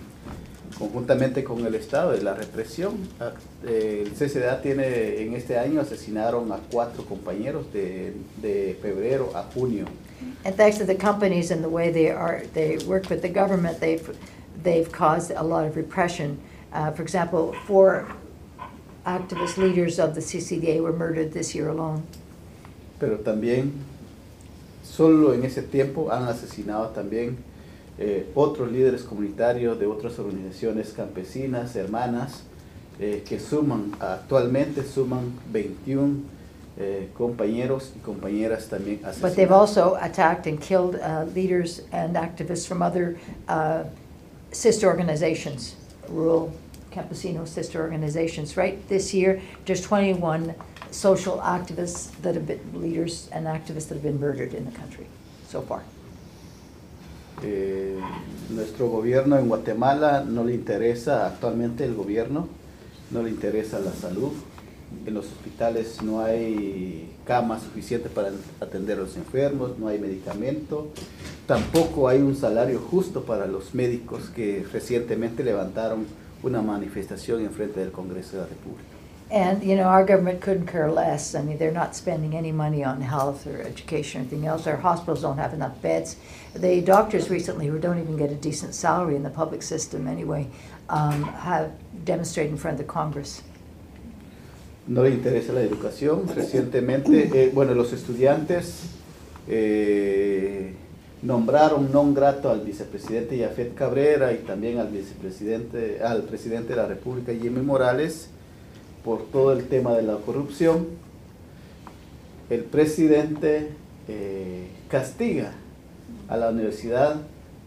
conjuntamente 0.78 1.44
con 1.44 1.66
el 1.66 1.76
Estado 1.76 2.16
y 2.16 2.22
la 2.22 2.34
represión, 2.36 2.96
a- 3.20 3.32
eh, 3.66 4.04
el 4.06 4.12
CCDA 4.14 4.62
tiene, 4.62 5.22
en 5.22 5.34
este 5.34 5.58
año 5.58 5.82
asesinaron 5.82 6.52
a 6.52 6.58
cuatro 6.72 7.04
compañeros 7.06 7.72
de, 7.74 8.14
de 8.42 8.78
febrero 8.82 9.32
a 9.36 9.44
junio. 9.54 9.86
And 10.46 10.56
thanks 10.56 10.78
to 10.78 10.86
the 10.86 10.96
companies 10.96 11.52
and 11.52 11.64
the 11.64 11.70
way 11.70 11.92
they 11.92 12.10
are, 12.10 12.44
they 12.54 12.78
work 12.88 13.10
with 13.10 13.22
the 13.22 13.30
government, 13.30 13.80
they've, 13.80 14.16
they've 14.64 14.92
caused 14.92 15.32
a 15.32 15.44
lot 15.44 15.66
of 15.66 15.76
repression. 15.76 16.38
Uh, 16.74 16.92
for 16.92 17.02
example, 17.02 17.54
four 17.66 18.08
activist 19.06 19.58
leaders 19.58 20.00
of 20.00 20.14
the 20.16 20.22
CCDA 20.22 20.82
were 20.82 20.92
murdered 20.94 21.32
this 21.34 21.56
year 21.56 21.70
alone. 21.70 22.04
pero 23.00 23.18
también 23.20 23.72
solo 24.84 25.34
en 25.34 25.44
ese 25.44 25.62
tiempo 25.62 26.12
han 26.12 26.28
asesinado 26.28 26.90
también 26.90 27.38
eh, 27.98 28.30
otros 28.36 28.72
líderes 28.72 29.04
comunitarios 29.04 29.80
de 29.80 29.88
otras 29.88 30.20
organizaciones 30.20 30.94
campesinas, 30.94 31.76
hermanas, 31.76 32.44
eh, 33.00 33.24
que 33.28 33.40
suman, 33.40 33.92
actualmente 34.00 34.84
suman 34.84 35.34
21 35.52 36.38
eh, 36.80 37.10
compañeros 37.18 37.92
y 37.96 38.00
compañeras 38.00 38.68
también 38.68 39.02
But 39.20 39.36
they've 39.36 39.52
also 39.52 39.96
attacked 39.96 40.46
and 40.46 40.62
killed 40.62 40.96
uh, 40.96 41.26
leaders 41.34 41.82
and 41.92 42.16
activists 42.16 42.68
from 42.68 42.84
other 42.84 43.18
uh, 43.48 43.84
sister 44.52 44.88
organizations, 44.88 45.76
rural 46.08 46.52
campesino 46.92 47.48
sister 47.48 47.82
organizations. 47.82 48.56
Right 48.56 48.78
this 48.90 49.12
year, 49.12 49.42
there's 49.66 49.82
21 49.82 50.54
social 50.92 51.40
activists 51.40 52.12
that 52.22 52.36
have 52.36 52.46
been, 52.46 52.60
leaders 52.74 53.28
and 53.32 53.48
activists 53.48 53.88
that 53.88 53.96
have 53.96 54.04
been 54.04 54.20
murdered 54.20 54.54
in 54.54 54.66
the 54.66 54.72
country 54.72 55.08
so 55.48 55.62
far. 55.62 55.82
Eh, 57.44 58.00
nuestro 58.50 58.88
gobierno 58.90 59.38
en 59.38 59.48
Guatemala 59.48 60.24
no 60.28 60.44
le 60.44 60.54
interesa, 60.54 61.28
actualmente 61.28 61.84
el 61.86 61.94
gobierno 61.94 62.48
no 63.12 63.24
le 63.24 63.30
interesa 63.30 63.80
la 63.80 63.92
salud. 63.92 64.32
En 65.06 65.14
los 65.14 65.26
hospitales 65.26 66.02
no 66.02 66.22
hay 66.22 67.12
camas 67.26 67.64
suficientes 67.64 68.12
para 68.12 68.32
atender 68.62 68.98
a 68.98 69.02
los 69.02 69.18
enfermos, 69.18 69.78
no 69.78 69.90
hay 69.90 70.00
medicamento, 70.00 70.88
tampoco 71.46 72.08
hay 72.08 72.22
un 72.22 72.36
salario 72.36 72.80
justo 72.80 73.24
para 73.24 73.48
los 73.48 73.76
médicos 73.76 74.30
que 74.34 74.66
recientemente 74.72 75.44
levantaron 75.44 76.06
una 76.42 76.62
manifestación 76.62 77.42
en 77.42 77.52
frente 77.52 77.82
del 77.82 77.92
Congreso 77.92 78.38
de 78.38 78.44
la 78.44 78.48
República. 78.48 78.87
And, 79.30 79.62
you 79.62 79.76
know, 79.76 79.84
our 79.84 80.06
government 80.06 80.40
couldn't 80.40 80.68
care 80.68 80.90
less. 80.90 81.36
I 81.36 81.42
mean, 81.42 81.58
they're 81.58 81.72
not 81.72 81.96
spending 81.96 82.34
any 82.34 82.54
money 82.54 82.84
on 82.84 83.02
health 83.02 83.46
or 83.46 83.62
education 83.62 84.22
or 84.22 84.22
anything 84.22 84.48
else. 84.48 84.66
Our 84.68 84.78
hospitals 84.78 85.22
don't 85.22 85.38
have 85.38 85.54
enough 85.54 85.82
beds. 85.82 86.16
The 86.56 86.80
doctors 86.80 87.30
recently, 87.30 87.68
who 87.68 87.78
don't 87.78 88.00
even 88.00 88.16
get 88.16 88.32
a 88.32 88.36
decent 88.36 88.74
salary 88.74 89.16
in 89.18 89.24
the 89.24 89.30
public 89.30 89.64
system 89.64 90.08
anyway, 90.08 90.48
um, 90.90 91.24
have 91.24 91.74
demonstrated 92.06 92.54
in 92.54 92.58
front 92.58 92.80
of 92.80 92.86
the 92.86 92.92
Congress. 92.92 93.44
no 94.88 95.04
le 95.04 95.10
interesa 95.10 95.54
la 95.54 95.62
educación. 95.62 96.24
Recientemente, 96.34 97.30
eh, 97.34 97.52
bueno, 97.54 97.74
los 97.74 97.94
estudiantes 97.94 98.84
eh, 99.48 100.74
nombraron 101.22 101.92
non 101.92 102.14
grato 102.14 102.50
al 102.50 102.62
vicepresidente 102.62 103.38
Yafet 103.38 103.74
Cabrera 103.74 104.32
y 104.32 104.38
también 104.40 104.80
al 104.80 104.88
vicepresidente, 104.90 106.02
al 106.02 106.24
presidente 106.24 106.70
de 106.70 106.76
la 106.78 106.88
República 106.88 107.34
Jimmy 107.34 107.62
Morales 107.62 108.30
por 109.08 109.24
todo 109.32 109.54
el 109.54 109.70
tema 109.70 109.94
de 109.94 110.02
la 110.02 110.18
corrupción. 110.18 110.86
El 112.50 112.66
presidente 112.66 113.70
eh, 114.10 114.68
castiga 114.90 115.54
a 116.28 116.36
la 116.36 116.50
universidad 116.50 117.16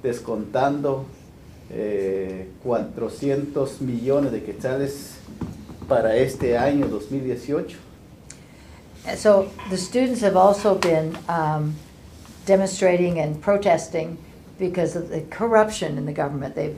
descontando 0.02 1.06
eh, 1.70 2.46
400 2.62 3.80
millones 3.80 4.32
de 4.32 4.42
quetzales 4.42 5.14
para 5.88 6.14
este 6.14 6.58
año 6.58 6.88
2018. 6.88 7.78
And 9.06 9.18
So 9.18 9.48
the 9.70 9.78
students 9.78 10.20
have 10.20 10.36
also 10.36 10.74
been 10.74 11.16
um, 11.26 11.74
demonstrating 12.44 13.18
and 13.18 13.40
protesting 13.40 14.18
because 14.58 14.94
of 14.94 15.08
the 15.08 15.22
corruption 15.30 15.96
in 15.96 16.04
the 16.04 16.12
government. 16.12 16.54
They've 16.54 16.76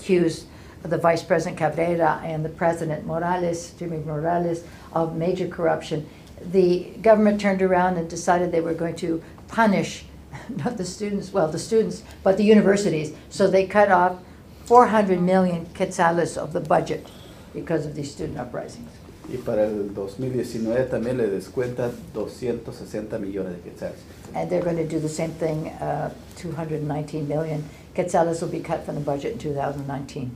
accused 0.00 0.46
the 0.82 0.98
Vice 0.98 1.22
President 1.22 1.58
Cabrera 1.58 2.20
and 2.24 2.44
the 2.44 2.48
President 2.48 3.06
Morales, 3.06 3.72
Jimmy 3.78 3.98
Morales, 3.98 4.64
of 4.92 5.16
major 5.16 5.48
corruption. 5.48 6.08
The 6.40 6.90
government 7.02 7.40
turned 7.40 7.62
around 7.62 7.96
and 7.96 8.08
decided 8.08 8.52
they 8.52 8.60
were 8.60 8.74
going 8.74 8.96
to 8.96 9.22
punish 9.48 10.04
not 10.64 10.76
the 10.76 10.84
students, 10.84 11.32
well, 11.32 11.48
the 11.48 11.58
students, 11.58 12.02
but 12.22 12.36
the 12.36 12.44
universities. 12.44 13.12
So 13.28 13.48
they 13.48 13.66
cut 13.66 13.90
off 13.90 14.18
400 14.66 15.20
million 15.20 15.66
quetzales 15.66 16.36
of 16.36 16.52
the 16.52 16.60
budget 16.60 17.06
because 17.54 17.86
of 17.86 17.94
these 17.94 18.10
student 18.10 18.38
uprisings. 18.38 18.90
Y 19.30 19.36
para 19.44 19.66
el 19.66 19.92
2019 19.94 20.86
también 20.86 21.18
le 21.18 21.28
descuenta 21.28 21.90
260 22.14 23.18
millones 23.18 23.56
de 23.56 23.70
quetzales. 23.70 23.98
And 24.34 24.48
they're 24.50 24.62
going 24.62 24.76
to 24.76 24.86
do 24.86 24.98
the 24.98 25.08
same 25.08 25.32
thing, 25.32 25.68
uh, 25.80 26.10
219 26.36 27.28
million 27.28 27.62
quetzales 27.94 28.40
will 28.40 28.48
be 28.48 28.60
cut 28.60 28.86
from 28.86 28.94
the 28.94 29.02
budget 29.02 29.32
in 29.32 29.38
2019. 29.38 30.30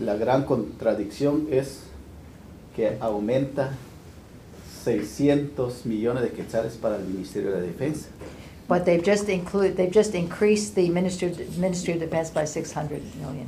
La 0.00 0.16
gran 0.16 0.44
contradicción 0.44 1.48
es 1.50 1.80
que 2.74 2.96
aumenta 3.00 3.72
600 4.84 5.86
millones 5.86 6.22
de 6.22 6.30
quetzales 6.30 6.74
para 6.74 6.96
el 6.96 7.04
Ministerio 7.04 7.50
de 7.50 7.60
la 7.60 7.66
Defensa. 7.66 8.08
But 8.68 8.84
they've 8.84 9.02
just 9.02 9.28
included, 9.28 9.76
they've 9.76 9.94
just 9.94 10.14
increased 10.14 10.74
the 10.74 10.90
Ministry, 10.90 11.32
Ministry 11.56 11.94
of 11.94 12.00
Defense 12.00 12.30
by 12.32 12.44
600 12.46 13.00
million. 13.16 13.46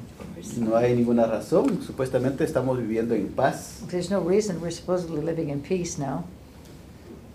No 0.58 0.76
hay 0.76 0.94
ninguna 0.94 1.26
razón, 1.26 1.82
supuestamente 1.84 2.44
estamos 2.44 2.78
viviendo 2.78 3.14
en 3.14 3.26
paz. 3.28 3.82
There's 3.90 4.10
no 4.10 4.20
reason, 4.20 4.60
we're 4.60 4.70
supposedly 4.70 5.20
living 5.20 5.50
in 5.50 5.60
peace 5.60 5.98
now. 5.98 6.24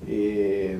Eh, 0.08 0.78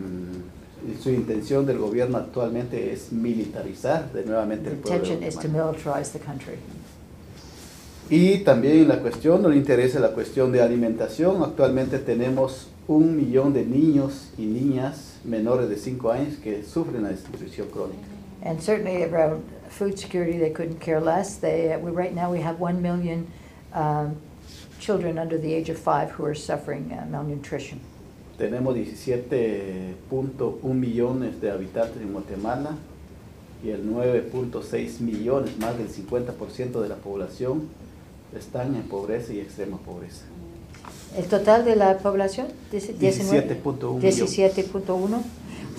su 1.02 1.10
intención 1.10 1.66
del 1.66 1.78
gobierno 1.78 2.18
actualmente 2.18 2.94
es 2.94 3.12
militarizar 3.12 4.12
de 4.14 4.24
nuevamente 4.26 4.70
The 4.70 4.76
el 4.76 4.82
pueblo. 4.82 5.00
de 5.06 5.14
intention 5.14 5.24
is 5.28 5.38
to 5.40 5.50
militarize 5.50 6.12
the 6.14 6.20
country. 6.20 6.56
Y 8.10 8.40
también 8.40 8.88
la 8.88 9.00
cuestión, 9.00 9.42
no 9.42 9.50
le 9.50 9.58
interesa 9.58 10.00
la 10.00 10.10
cuestión 10.10 10.52
de 10.52 10.62
alimentación. 10.62 11.42
Actualmente 11.42 12.00
tenemos 12.00 12.68
un 12.88 13.16
millón 13.16 13.54
de 13.54 13.66
niños 13.66 14.30
y 14.38 14.46
niñas 14.46 15.20
menores 15.24 15.70
de 15.70 15.78
5 15.78 16.12
años 16.12 16.36
que 16.44 16.64
sufren 16.64 17.04
la 17.04 17.10
desnutrición 17.10 17.68
crónica. 17.70 18.04
And 18.44 18.62
certainly 18.62 19.04
around 19.04 19.42
food 19.70 19.98
security, 19.98 20.38
they 20.38 20.52
couldn't 20.52 20.82
care 20.82 21.00
less. 21.00 21.38
They, 21.38 21.78
we, 21.78 21.92
right 21.92 22.14
now, 22.14 22.30
we 22.30 22.42
have 22.42 22.60
1 22.60 22.82
million 22.82 23.26
um, 23.74 24.18
children 24.80 25.18
under 25.18 25.38
the 25.38 25.54
age 25.54 25.70
of 25.70 25.80
five 25.80 26.12
who 26.12 26.26
are 26.26 26.36
suffering 26.36 26.92
uh, 26.92 27.06
malnutrition. 27.10 27.80
Tenemos 28.38 28.76
17.1 28.76 30.74
millones 30.74 31.40
de 31.40 31.52
habitantes 31.52 32.02
en 32.02 32.12
Guatemala 32.12 32.76
y 33.64 33.70
el 33.70 33.84
9.6 33.86 35.00
millones, 35.00 35.58
más 35.58 35.78
del 35.78 35.88
50% 35.88 36.82
de 36.82 36.90
la 36.90 36.96
población, 36.96 37.70
están 38.38 38.76
en 38.76 38.84
pobreza 38.84 39.34
y 39.34 39.40
extrema 39.40 39.78
pobreza. 39.78 40.24
El 41.18 41.26
total 41.26 41.64
de 41.64 41.76
la 41.76 41.98
población, 42.00 42.48
dice- 42.72 42.94
19? 42.94 43.48
17.1 43.62 43.96
millones. 43.98 44.16
17.1. 44.38 45.22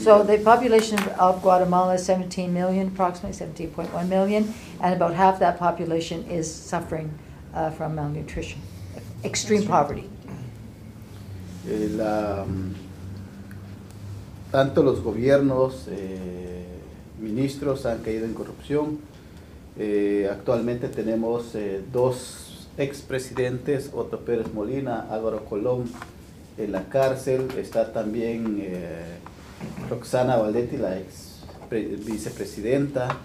So 0.02 0.24
the 0.24 0.38
population 0.38 0.98
of 1.18 1.40
Guatemala 1.42 1.94
is 1.94 2.02
17 2.04 2.52
million, 2.52 2.88
approximately 2.88 3.32
17.1 3.36 4.08
million, 4.08 4.52
and 4.80 4.94
about 4.94 5.14
half 5.14 5.38
that 5.38 5.58
population 5.58 6.24
is 6.28 6.52
suffering 6.52 7.10
uh, 7.54 7.70
from 7.70 7.94
malnutrition, 7.94 8.60
extreme 9.24 9.64
poverty. 9.64 10.08
La, 11.96 12.44
mm, 12.44 12.74
tanto 14.50 14.82
los 14.82 15.00
gobiernos, 15.00 15.86
eh, 15.88 16.64
ministros 17.20 17.86
han 17.86 18.02
caído 18.02 18.24
en 18.26 18.34
corrupción. 18.34 18.98
Eh, 19.78 20.28
actualmente 20.30 20.88
tenemos 20.88 21.54
eh, 21.54 21.82
dos 21.92 22.43
expresidentes, 22.78 23.90
Otto 23.92 24.20
Pérez 24.20 24.52
Molina, 24.52 25.06
Álvaro 25.10 25.44
Colón, 25.44 25.84
en 26.58 26.72
la 26.72 26.84
cárcel. 26.84 27.48
Está 27.58 27.92
también 27.92 28.58
eh, 28.60 29.18
Roxana 29.88 30.36
Valdetti, 30.36 30.76
la 30.76 30.98
ex 30.98 31.40
pre- 31.68 31.96
vicepresidenta. 31.96 33.16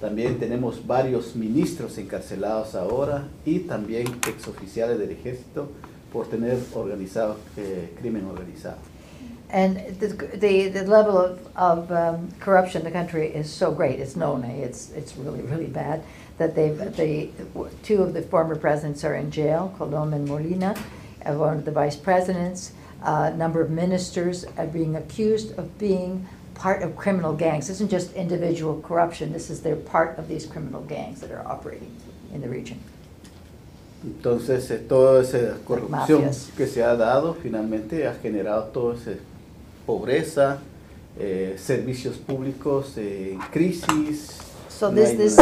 También 0.00 0.38
tenemos 0.38 0.86
varios 0.86 1.36
ministros 1.36 1.98
encarcelados 1.98 2.74
ahora 2.74 3.28
y 3.44 3.60
también 3.60 4.06
exoficiales 4.26 4.98
del 4.98 5.10
ejército 5.10 5.68
por 6.10 6.26
tener 6.28 6.58
organizado 6.74 7.36
eh, 7.56 7.92
crimen 8.00 8.24
organizado. 8.26 8.78
And 9.52 9.76
the, 9.98 10.08
the, 10.38 10.68
the 10.68 10.84
level 10.86 11.18
of, 11.18 11.38
of 11.56 11.90
um, 11.90 12.28
corruption 12.38 12.82
in 12.82 12.84
the 12.84 12.92
country 12.92 13.26
is 13.26 13.50
so 13.50 13.72
great, 13.72 13.98
it's 13.98 14.14
known, 14.14 14.44
eh, 14.44 14.64
it's, 14.64 14.90
it's 14.96 15.16
really, 15.16 15.42
really 15.42 15.66
bad, 15.66 16.02
that 16.40 16.54
they've, 16.54 16.96
the, 16.96 17.28
two 17.82 18.02
of 18.02 18.14
the 18.14 18.22
former 18.22 18.56
presidents 18.56 19.04
are 19.04 19.14
in 19.14 19.30
jail, 19.30 19.74
Colom 19.78 20.14
and 20.14 20.26
Molina, 20.26 20.74
uh, 21.26 21.34
one 21.34 21.58
of 21.58 21.66
the 21.66 21.70
vice 21.70 21.96
presidents, 21.96 22.72
a 23.02 23.30
number 23.36 23.60
of 23.60 23.70
ministers 23.70 24.46
are 24.56 24.66
being 24.66 24.96
accused 24.96 25.56
of 25.58 25.78
being 25.78 26.26
part 26.54 26.82
of 26.82 26.96
criminal 26.96 27.34
gangs. 27.34 27.68
This 27.68 27.76
isn't 27.76 27.90
just 27.90 28.14
individual 28.14 28.80
corruption, 28.80 29.34
this 29.34 29.50
is, 29.50 29.60
they're 29.60 29.76
part 29.76 30.18
of 30.18 30.28
these 30.28 30.46
criminal 30.46 30.80
gangs 30.80 31.20
that 31.20 31.30
are 31.30 31.46
operating 31.46 31.94
in 32.32 32.40
the 32.40 32.48
region. 32.48 32.80
Entonces, 34.02 34.70
eh, 34.70 34.78
toda 34.78 35.20
esa 35.20 35.58
corrupción 35.62 36.22
mafias. 36.22 36.50
que 36.56 36.66
se 36.66 36.82
ha 36.82 36.96
dado 36.96 37.34
finalmente 37.34 38.06
ha 38.06 38.14
generado 38.14 38.70
toda 38.72 38.94
esa 38.94 39.10
pobreza, 39.84 40.60
eh, 41.18 41.56
servicios 41.58 42.16
públicos 42.16 42.96
eh, 42.96 43.32
en 43.34 43.40
crisis. 43.50 44.49
So 44.80 44.90
this, 44.90 45.12
this 45.12 45.36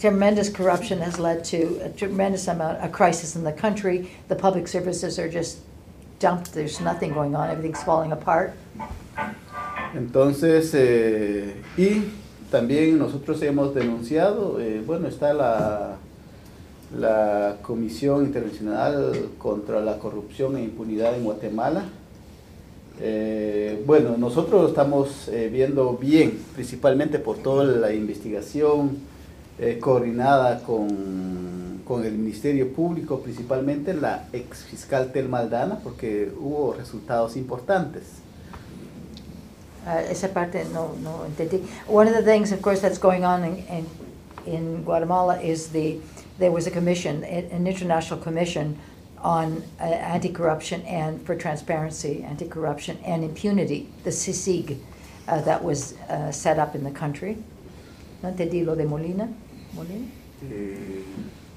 tremendous 0.00 0.48
corruption 0.48 1.00
has 1.02 1.18
led 1.18 1.44
to 1.52 1.78
a 1.84 1.90
tremendous 1.90 2.48
amount, 2.48 2.82
a 2.82 2.88
crisis 2.88 3.36
in 3.36 3.44
the 3.44 3.52
country. 3.52 4.08
The 4.28 4.34
public 4.34 4.66
services 4.66 5.18
are 5.18 5.28
just 5.28 5.58
dumped, 6.20 6.54
there's 6.54 6.80
nothing 6.80 7.12
going 7.12 7.36
on, 7.36 7.50
everything's 7.50 7.82
falling 7.82 8.12
apart. 8.12 8.54
Entonces, 9.94 10.72
eh, 10.72 11.52
y 11.76 12.04
también 12.50 12.98
nosotros 12.98 13.42
hemos 13.42 13.74
denunciado, 13.74 14.58
eh, 14.58 14.82
bueno, 14.86 15.08
está 15.08 15.34
la, 15.34 15.98
la 16.96 17.58
Comisión 17.60 18.24
Internacional 18.24 19.32
contra 19.36 19.82
la 19.82 19.98
Corrupción 19.98 20.56
e 20.56 20.62
Impunidad 20.62 21.14
en 21.14 21.24
Guatemala. 21.24 21.84
Eh, 23.00 23.82
bueno, 23.86 24.16
nosotros 24.16 24.70
estamos 24.70 25.28
eh, 25.28 25.48
viendo 25.52 25.92
bien, 25.94 26.42
principalmente 26.54 27.18
por 27.18 27.38
toda 27.38 27.64
la 27.64 27.92
investigación 27.92 28.98
eh, 29.58 29.78
coordinada 29.80 30.62
con, 30.64 31.82
con 31.84 32.04
el 32.04 32.14
Ministerio 32.14 32.72
Público, 32.72 33.20
principalmente 33.20 33.94
la 33.94 34.28
ex 34.32 34.64
fiscal 34.64 35.12
Tel 35.12 35.28
Maldana, 35.28 35.78
porque 35.82 36.30
hubo 36.38 36.74
resultados 36.74 37.36
importantes. 37.36 38.02
Uh, 39.86 40.10
esa 40.10 40.28
parte 40.28 40.64
no, 40.74 40.90
no 41.02 41.24
entendí. 41.24 41.62
One 41.88 42.10
of 42.10 42.16
the 42.16 42.22
things, 42.22 42.52
of 42.52 42.60
course, 42.60 42.80
that's 42.80 42.98
going 42.98 43.24
on 43.24 43.44
in, 43.44 43.64
in, 43.68 43.86
in 44.44 44.82
Guatemala 44.84 45.40
is 45.40 45.68
the, 45.68 46.00
there 46.38 46.50
was 46.50 46.66
a 46.66 46.70
commission, 46.70 47.24
an 47.24 47.66
international 47.66 48.20
commission 48.20 48.76
on 49.22 49.62
uh, 49.80 49.84
anti-corruption 49.84 50.82
and 50.82 51.20
for 51.24 51.34
transparency, 51.34 52.22
anti-corruption 52.22 52.98
and 53.04 53.24
impunity, 53.24 53.88
the 54.04 54.10
CICIG, 54.10 54.78
uh, 55.28 55.40
that 55.42 55.62
was 55.62 55.94
uh, 56.08 56.30
set 56.30 56.58
up 56.58 56.74
in 56.74 56.84
the 56.84 56.90
country. 56.90 57.36
No 58.22 58.30
entendí 58.30 58.64
lo 58.64 58.74
de 58.74 58.84
Molina. 58.84 59.28
Molina. 59.74 60.06
Eh, 60.50 61.02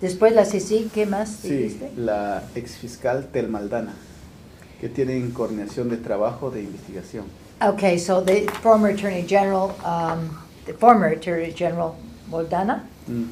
Después 0.02 0.34
la 0.34 0.45
CICIG, 0.45 0.91
¿qué 0.91 1.06
más 1.06 1.30
Sí, 1.30 1.50
dijiste? 1.50 1.91
la 1.95 2.43
exfiscal 2.56 3.28
Tel 3.32 3.47
Maldana, 3.47 3.93
que 4.80 4.89
tiene 4.89 5.30
coordinación 5.32 5.89
de 5.89 5.97
trabajo 5.97 6.50
de 6.50 6.62
investigación. 6.63 7.26
Okay, 7.62 8.00
so 8.00 8.19
the 8.21 8.47
former 8.63 8.89
Attorney 8.89 9.21
General, 9.28 9.69
um, 9.86 10.36
the 10.65 10.74
former 10.74 11.08
Attorney 11.10 11.52
General 11.54 11.95
Moldana, 12.30 12.88
Mm. 13.08 13.26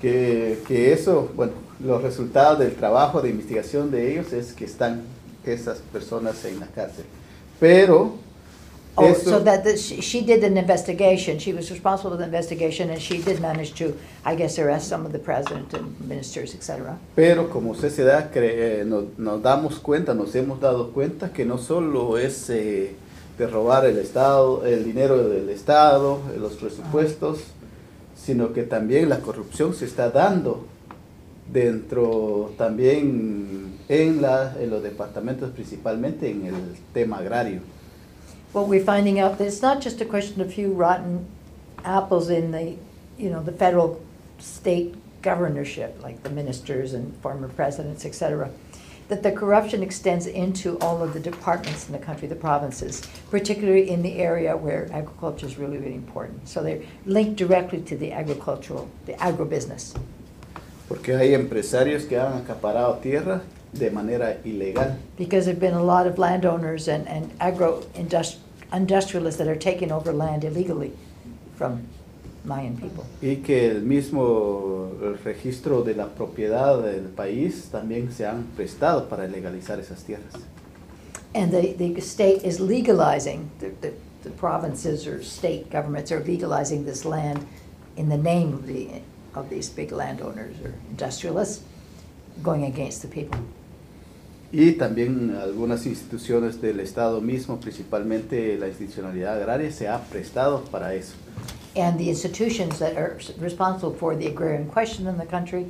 Que, 0.00 0.58
que 0.68 0.92
eso, 0.92 1.30
bueno, 1.34 1.52
los 1.80 2.02
resultados 2.02 2.58
del 2.58 2.74
trabajo 2.74 3.22
de 3.22 3.30
investigación 3.30 3.90
de 3.90 4.12
ellos 4.12 4.32
es 4.32 4.52
que 4.52 4.64
están 4.64 5.02
esas 5.46 5.78
personas 5.92 6.44
en 6.44 6.60
la 6.60 6.66
cárcel. 6.66 7.04
Pero 7.60 8.22
Oh, 8.96 9.04
eso- 9.06 9.28
so 9.28 9.40
that, 9.42 9.64
the- 9.64 9.76
she, 9.76 10.00
she 10.00 10.22
did 10.22 10.44
an 10.44 10.56
investigation, 10.56 11.36
she 11.40 11.52
was 11.52 11.68
responsible 11.68 12.10
for 12.12 12.16
the 12.18 12.24
investigation, 12.26 12.90
and 12.90 13.00
she 13.00 13.18
did 13.18 13.40
manage 13.40 13.72
to, 13.74 13.92
I 14.24 14.36
guess, 14.36 14.56
arrest 14.56 14.88
some 14.88 15.04
of 15.04 15.10
the 15.10 15.18
president 15.18 15.74
and 15.74 15.96
ministers, 16.08 16.54
et 16.54 16.62
cetera. 16.62 16.96
Pero 17.16 17.50
como 17.50 17.74
sociedad 17.74 18.30
cre- 18.32 18.52
eh, 18.80 18.84
nos, 18.86 19.18
nos 19.18 19.42
damos 19.42 19.80
cuenta, 19.80 20.14
nos 20.14 20.32
hemos 20.36 20.60
dado 20.60 20.92
cuenta 20.92 21.32
que 21.32 21.44
no 21.44 21.58
solo 21.58 22.18
es 22.18 22.48
eh, 22.50 22.94
de 23.36 23.46
robar 23.48 23.84
el 23.84 23.98
Estado, 23.98 24.64
el 24.64 24.84
dinero 24.84 25.28
del 25.28 25.48
Estado, 25.48 26.20
los 26.38 26.52
presupuestos, 26.52 27.38
sino 28.24 28.52
que 28.52 28.62
también 28.62 29.08
la 29.08 29.20
corrupción 29.20 29.74
se 29.74 29.84
está 29.84 30.10
dando 30.10 30.66
dentro 31.52 32.52
también 32.56 33.78
en, 33.88 34.20
en 34.58 34.70
los 34.70 34.82
departamentos, 34.82 35.50
principalmente 35.50 36.30
en 36.30 36.46
el 36.46 36.54
tema 36.94 37.18
agrario. 37.18 37.60
What 38.54 38.68
we're 38.68 38.84
finding 38.84 39.20
out 39.20 39.36
that 39.38 39.46
it's 39.46 39.60
not 39.60 39.82
just 39.82 40.00
a 40.00 40.06
question 40.06 40.40
of 40.40 40.52
few 40.52 40.72
rotten 40.72 41.26
apples 41.84 42.30
in 42.30 42.52
the, 42.52 42.76
you 43.18 43.28
know, 43.28 43.42
the 43.42 43.52
federal, 43.52 44.00
state 44.38 44.94
governorship, 45.22 46.02
like 46.02 46.22
the 46.22 46.30
ministers 46.30 46.94
and 46.94 47.14
former 47.20 47.48
presidents, 47.48 48.04
et 48.04 48.14
cetera, 48.14 48.48
that 49.08 49.22
the 49.22 49.30
corruption 49.32 49.82
extends 49.82 50.26
into 50.26 50.78
all 50.78 51.02
of 51.02 51.12
the 51.12 51.20
departments 51.20 51.86
in 51.86 51.92
the 51.92 51.98
country, 51.98 52.26
the 52.26 52.34
provinces, 52.34 53.02
particularly 53.30 53.90
in 53.90 54.02
the 54.02 54.16
area 54.16 54.56
where 54.56 54.88
agriculture 54.92 55.46
is 55.46 55.58
really, 55.58 55.78
really 55.78 55.94
important. 55.94 56.48
So 56.48 56.62
they're 56.62 56.82
linked 57.04 57.36
directly 57.36 57.82
to 57.82 57.96
the 57.96 58.12
agricultural, 58.12 58.88
the 59.06 59.14
agribusiness. 59.14 59.94
Porque 60.88 61.16
hay 61.16 61.34
empresarios 61.34 62.08
que 62.08 62.18
han 62.18 62.44
acaparado 62.44 63.00
tierra 63.00 63.42
de 63.72 63.90
manera 63.90 64.38
ilegal. 64.44 64.96
Because 65.16 65.46
there've 65.46 65.60
been 65.60 65.74
a 65.74 65.82
lot 65.82 66.06
of 66.06 66.18
landowners 66.18 66.88
and, 66.88 67.06
and 67.08 67.32
agro 67.40 67.80
industri- 67.94 68.38
industrialists 68.72 69.38
that 69.38 69.48
are 69.48 69.56
taking 69.56 69.92
over 69.92 70.12
land 70.12 70.44
illegally 70.44 70.92
from 71.56 71.86
Mayan 72.44 72.76
people. 72.76 73.04
Y 73.22 73.36
que 73.36 73.70
el 73.70 73.82
mismo 73.82 74.90
el 75.02 75.18
registro 75.18 75.82
de 75.82 75.94
la 75.94 76.08
propiedad 76.08 76.82
del 76.82 77.04
país 77.04 77.68
también 77.70 78.12
se 78.12 78.26
han 78.26 78.44
prestado 78.56 79.08
para 79.08 79.26
legalizar 79.26 79.80
esas 79.80 80.02
tierras. 80.04 80.34
And 81.34 81.50
the, 81.50 81.74
the 81.76 82.00
state 82.00 82.44
is 82.44 82.60
legalizing, 82.60 83.50
the, 83.58 83.70
the, 83.80 83.92
the 84.22 84.30
provinces 84.30 85.06
or 85.06 85.22
state 85.22 85.70
governments 85.70 86.12
are 86.12 86.20
legalizing 86.20 86.84
this 86.84 87.04
land 87.04 87.44
in 87.96 88.08
the 88.08 88.16
name 88.16 88.52
of 88.52 88.66
the, 88.66 89.02
of 89.34 89.48
these 89.50 89.68
big 89.68 89.90
landowners 89.90 90.54
or 90.62 90.74
industrialists, 90.90 91.64
going 92.42 92.64
against 92.64 93.02
the 93.02 93.08
people. 93.08 93.40
Y 94.52 94.74
también 94.74 95.34
algunas 95.34 95.84
instituciones 95.84 96.60
del 96.60 96.78
Estado 96.78 97.20
mismo, 97.20 97.58
principalmente 97.58 98.56
la 98.56 98.68
institucionalidad 98.68 99.36
agraria, 99.36 99.72
se 99.72 99.88
ha 99.88 99.98
prestado 100.04 100.62
para 100.66 100.94
eso. 100.94 101.14
And 101.76 101.98
the 101.98 102.08
institutions 102.08 102.78
that 102.78 102.96
are 102.96 103.18
responsible 103.38 103.92
for 103.94 104.14
the 104.14 104.26
agrarian 104.28 104.68
question 104.70 105.06
in 105.08 105.18
the 105.18 105.26
country 105.26 105.66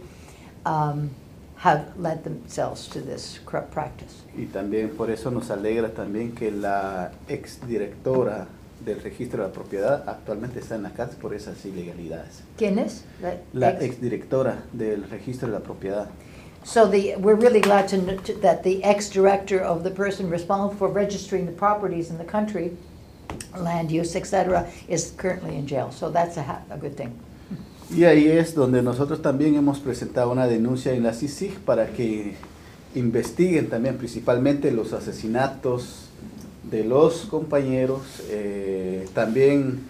um, 0.66 1.10
have 1.56 1.96
led 1.98 2.24
themselves 2.24 2.88
to 2.88 3.00
this 3.00 3.38
corrupt 3.46 3.70
practice. 3.72 4.22
Y 4.36 4.46
también 4.52 4.94
por 4.96 5.10
eso 5.10 5.30
nos 5.30 5.50
alegra 5.50 5.88
también 5.94 6.34
que 6.34 6.50
la 6.50 7.10
exdirectora 7.28 8.46
del 8.84 9.00
registro 9.00 9.42
de 9.42 9.48
la 9.48 9.52
propiedad 9.54 10.06
actualmente 10.06 10.58
está 10.60 10.74
en 10.74 10.82
la 10.82 10.90
cárcel 10.90 11.16
por 11.20 11.32
esas 11.32 11.64
ilegalidades. 11.64 12.42
¿Quién 12.58 12.78
es? 12.78 13.04
La 13.22 13.36
La 13.54 13.70
ex- 13.70 13.82
exdirectora 13.84 14.62
del 14.72 15.04
registro 15.08 15.48
de 15.48 15.54
la 15.54 15.60
propiedad. 15.60 16.08
So 16.64 16.86
the, 16.86 17.14
we're 17.16 17.34
really 17.36 17.60
glad 17.60 17.88
to, 17.88 18.16
to- 18.24 18.34
that 18.40 18.62
the 18.62 18.82
ex-director 18.84 19.60
of 19.60 19.84
the 19.84 19.90
person 19.90 20.28
responsible 20.28 20.74
for 20.76 20.88
registering 20.88 21.46
the 21.46 21.52
properties 21.52 22.10
in 22.10 22.18
the 22.18 22.24
country, 22.24 22.72
land 23.62 23.90
use, 23.90 24.16
et 24.16 24.26
cetera, 24.26 24.66
is 24.88 25.12
currently 25.16 25.56
in 25.56 25.66
jail. 25.66 25.90
So 25.90 26.10
that's 26.10 26.36
a, 26.36 26.62
a 26.70 26.76
good 26.76 26.94
thing. 26.96 27.10
Y 27.94 28.04
ahí 28.04 28.28
es 28.28 28.54
donde 28.54 28.82
nosotros 28.82 29.20
también 29.20 29.54
hemos 29.54 29.78
presentado 29.78 30.32
una 30.32 30.46
denuncia 30.46 30.92
en 30.92 31.02
la 31.02 31.12
CICIG 31.12 31.58
para 31.60 31.88
que 31.88 32.34
investiguen 32.94 33.68
también 33.68 33.98
principalmente 33.98 34.70
los 34.70 34.92
asesinatos 34.92 36.08
de 36.70 36.82
los 36.82 37.26
compañeros, 37.26 38.00
eh, 38.30 39.06
también 39.12 39.80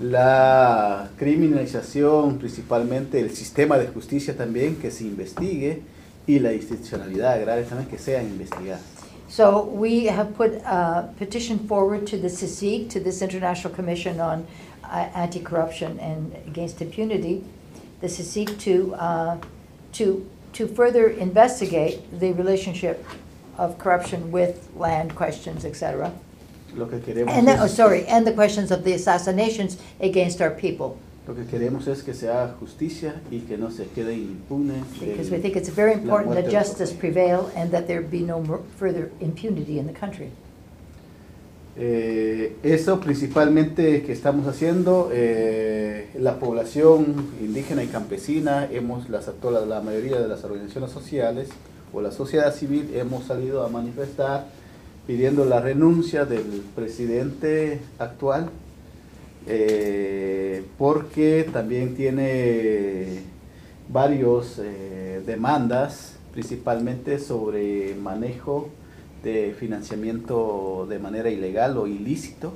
la 0.00 1.10
criminalización, 1.18 2.38
principalmente 2.38 3.20
el 3.20 3.30
sistema 3.30 3.78
de 3.78 3.88
justicia 3.88 4.36
también, 4.36 4.76
que 4.76 4.90
se 4.90 5.04
investigue 5.04 5.82
y 6.26 6.38
la 6.38 6.54
institucionalidad 6.54 7.34
agraria 7.34 7.64
también 7.66 7.88
que 7.88 7.98
sea 7.98 8.22
investigada. 8.22 8.80
So 9.28 9.64
we 9.64 10.04
have 10.06 10.34
put 10.36 10.52
a 10.54 11.12
petition 11.18 11.58
forward 11.66 12.06
to 12.08 12.16
the 12.18 12.28
CICIG, 12.28 12.90
to 12.90 13.00
this 13.00 13.22
International 13.22 13.72
Commission 13.74 14.20
on 14.20 14.46
uh, 14.84 15.08
Anti-Corruption 15.14 15.98
and 15.98 16.34
Against 16.46 16.80
Impunity, 16.82 17.44
the 18.00 18.06
CICIG 18.06 18.58
to, 18.60 18.94
uh, 18.94 19.38
to, 19.92 20.30
to 20.52 20.68
further 20.68 21.08
investigate 21.08 22.00
the 22.20 22.32
relationship 22.32 23.04
of 23.56 23.78
corruption 23.78 24.30
with 24.30 24.68
land 24.76 25.14
questions, 25.16 25.64
et 25.64 25.74
cetera. 25.74 26.12
Lo 26.74 26.86
que 26.86 26.98
queremos 26.98 27.28
And, 27.32 27.46
the- 27.48 27.58
oh, 27.60 27.64
es- 27.64 27.76
sorry, 27.76 28.04
and 28.06 28.26
the 28.26 28.32
questions 28.32 28.70
of 28.70 28.84
the 28.84 28.92
assassinations 28.92 29.78
against 30.00 30.40
our 30.42 30.50
people. 30.50 30.98
Lo 31.26 31.34
que 31.34 31.46
queremos 31.46 31.86
es 31.86 32.02
que 32.02 32.12
se 32.12 32.28
haga 32.28 32.54
justicia 32.60 33.22
y 33.30 33.40
que 33.40 33.56
no 33.56 33.70
se 33.70 33.86
quede 33.86 34.14
impune. 34.14 34.74
Because 35.00 35.30
we 35.30 35.38
think 35.38 35.56
it's 35.56 35.74
very 35.74 35.92
important 35.92 36.34
that 36.34 36.50
justice 36.50 36.92
prevail 36.92 37.50
and 37.56 37.70
that 37.70 37.86
there 37.86 38.02
be 38.02 38.20
no 38.20 38.40
more 38.40 38.60
further 38.78 39.10
impunity 39.20 39.78
in 39.78 39.86
the 39.86 39.94
country. 39.94 40.30
Eh, 41.76 42.56
eso 42.62 43.00
principalmente 43.00 44.02
que 44.02 44.12
estamos 44.12 44.46
haciendo, 44.46 45.10
eh, 45.12 46.08
la 46.20 46.38
población 46.38 47.30
indígena 47.40 47.82
y 47.82 47.88
campesina, 47.88 48.68
hemos, 48.70 49.08
las, 49.08 49.26
toda 49.40 49.66
la 49.66 49.80
mayoría 49.80 50.20
de 50.20 50.28
las 50.28 50.44
organizaciones 50.44 50.92
sociales 50.92 51.48
o 51.92 52.00
la 52.00 52.12
sociedad 52.12 52.54
civil 52.54 52.90
hemos 52.94 53.24
salido 53.24 53.64
a 53.64 53.68
manifestar 53.68 54.46
pidiendo 55.06 55.44
la 55.44 55.60
renuncia 55.60 56.24
del 56.24 56.62
presidente 56.74 57.80
actual, 57.98 58.50
eh, 59.46 60.64
porque 60.78 61.48
también 61.52 61.94
tiene 61.94 63.22
varios 63.88 64.58
eh, 64.58 65.22
demandas, 65.26 66.16
principalmente 66.32 67.18
sobre 67.18 67.94
manejo 67.94 68.70
de 69.22 69.54
financiamiento 69.58 70.86
de 70.88 70.98
manera 70.98 71.30
ilegal 71.30 71.78
o 71.78 71.86
ilícito. 71.86 72.52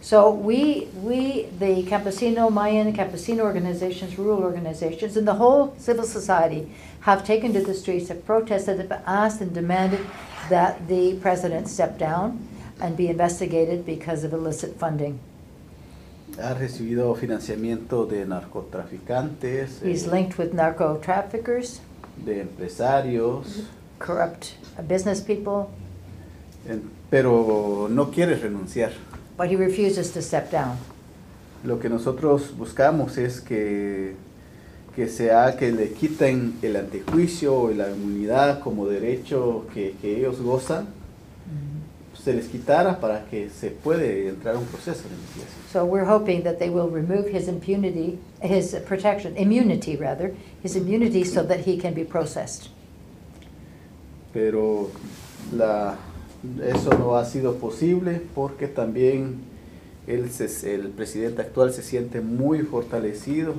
So 0.00 0.30
we, 0.30 0.88
we, 1.02 1.48
the 1.58 1.82
Campesino, 1.82 2.50
Mayan 2.50 2.92
Campesino 2.94 3.40
organizations, 3.40 4.16
rural 4.16 4.42
organizations, 4.42 5.16
and 5.16 5.26
the 5.26 5.34
whole 5.34 5.74
civil 5.76 6.04
society 6.04 6.72
have 7.00 7.24
taken 7.24 7.52
to 7.52 7.60
the 7.60 7.74
streets, 7.74 8.08
have 8.08 8.24
protested, 8.24 8.78
have 8.78 9.02
asked 9.06 9.40
and 9.40 9.52
demanded 9.52 10.00
that 10.48 10.88
the 10.88 11.14
president 11.20 11.68
step 11.68 11.98
down 11.98 12.38
and 12.80 12.96
be 12.96 13.08
investigated 13.08 13.84
because 13.84 14.24
of 14.24 14.32
illicit 14.32 14.78
funding. 14.78 15.18
Ha 16.42 16.54
recibido 16.54 17.14
financiamiento 17.14 18.06
de 18.06 18.24
narcotraficantes, 18.26 19.82
He's 19.82 20.06
eh, 20.06 20.10
linked 20.12 20.38
with 20.38 20.52
narco 20.52 20.98
traffickers, 21.02 21.80
de 22.24 22.42
empresarios, 22.42 23.64
corrupt 23.98 24.52
business 24.88 25.20
people, 25.20 25.66
pero 27.10 27.88
no 27.90 28.10
quiere 28.10 28.36
renunciar. 28.36 28.92
but 29.36 29.48
he 29.48 29.56
refuses 29.56 30.12
to 30.12 30.20
step 30.22 30.50
down. 30.50 30.76
Lo 31.64 31.78
que 31.80 31.88
nosotros 31.88 32.56
buscamos 32.56 33.18
es 33.18 33.40
que, 33.40 34.14
que 34.94 35.08
sea 35.08 35.56
que 35.56 35.72
le 35.72 35.92
quiten 35.92 36.54
el 36.62 36.76
antejuicio 36.76 37.70
y 37.72 37.74
la 37.74 37.90
inmunidad 37.90 38.60
como 38.60 38.86
derecho 38.86 39.66
que, 39.74 39.96
que 40.00 40.18
ellos 40.18 40.40
gozan, 40.40 40.86
se 42.22 42.32
les 42.32 42.48
quitara 42.48 42.98
para 43.00 43.24
que 43.30 43.48
se 43.48 43.70
puede 43.70 44.28
entrar 44.28 44.56
a 44.56 44.58
un 44.58 44.66
proceso 44.66 45.02
de 45.08 45.14
investigación. 45.14 45.58
So 45.72 45.84
we're 45.84 46.04
hoping 46.08 46.42
that 46.44 46.58
they 46.58 46.68
will 46.70 46.88
remove 46.90 47.28
his 47.28 47.48
impunity, 47.48 48.18
his 48.42 48.74
protection, 48.86 49.36
immunity 49.36 49.96
rather, 49.96 50.34
his 50.62 50.74
immunity 50.76 51.24
so 51.24 51.42
that 51.44 51.60
he 51.66 51.76
can 51.78 51.94
be 51.94 52.04
processed. 52.04 52.70
Pero 54.32 54.90
la, 55.52 55.96
eso 56.64 56.90
no 56.98 57.16
ha 57.16 57.24
sido 57.24 57.54
posible 57.56 58.20
porque 58.34 58.66
también 58.68 59.36
se- 60.30 60.74
el 60.74 60.88
presidente 60.90 61.42
actual 61.42 61.72
se 61.72 61.82
siente 61.82 62.20
muy 62.20 62.60
fortalecido, 62.60 63.54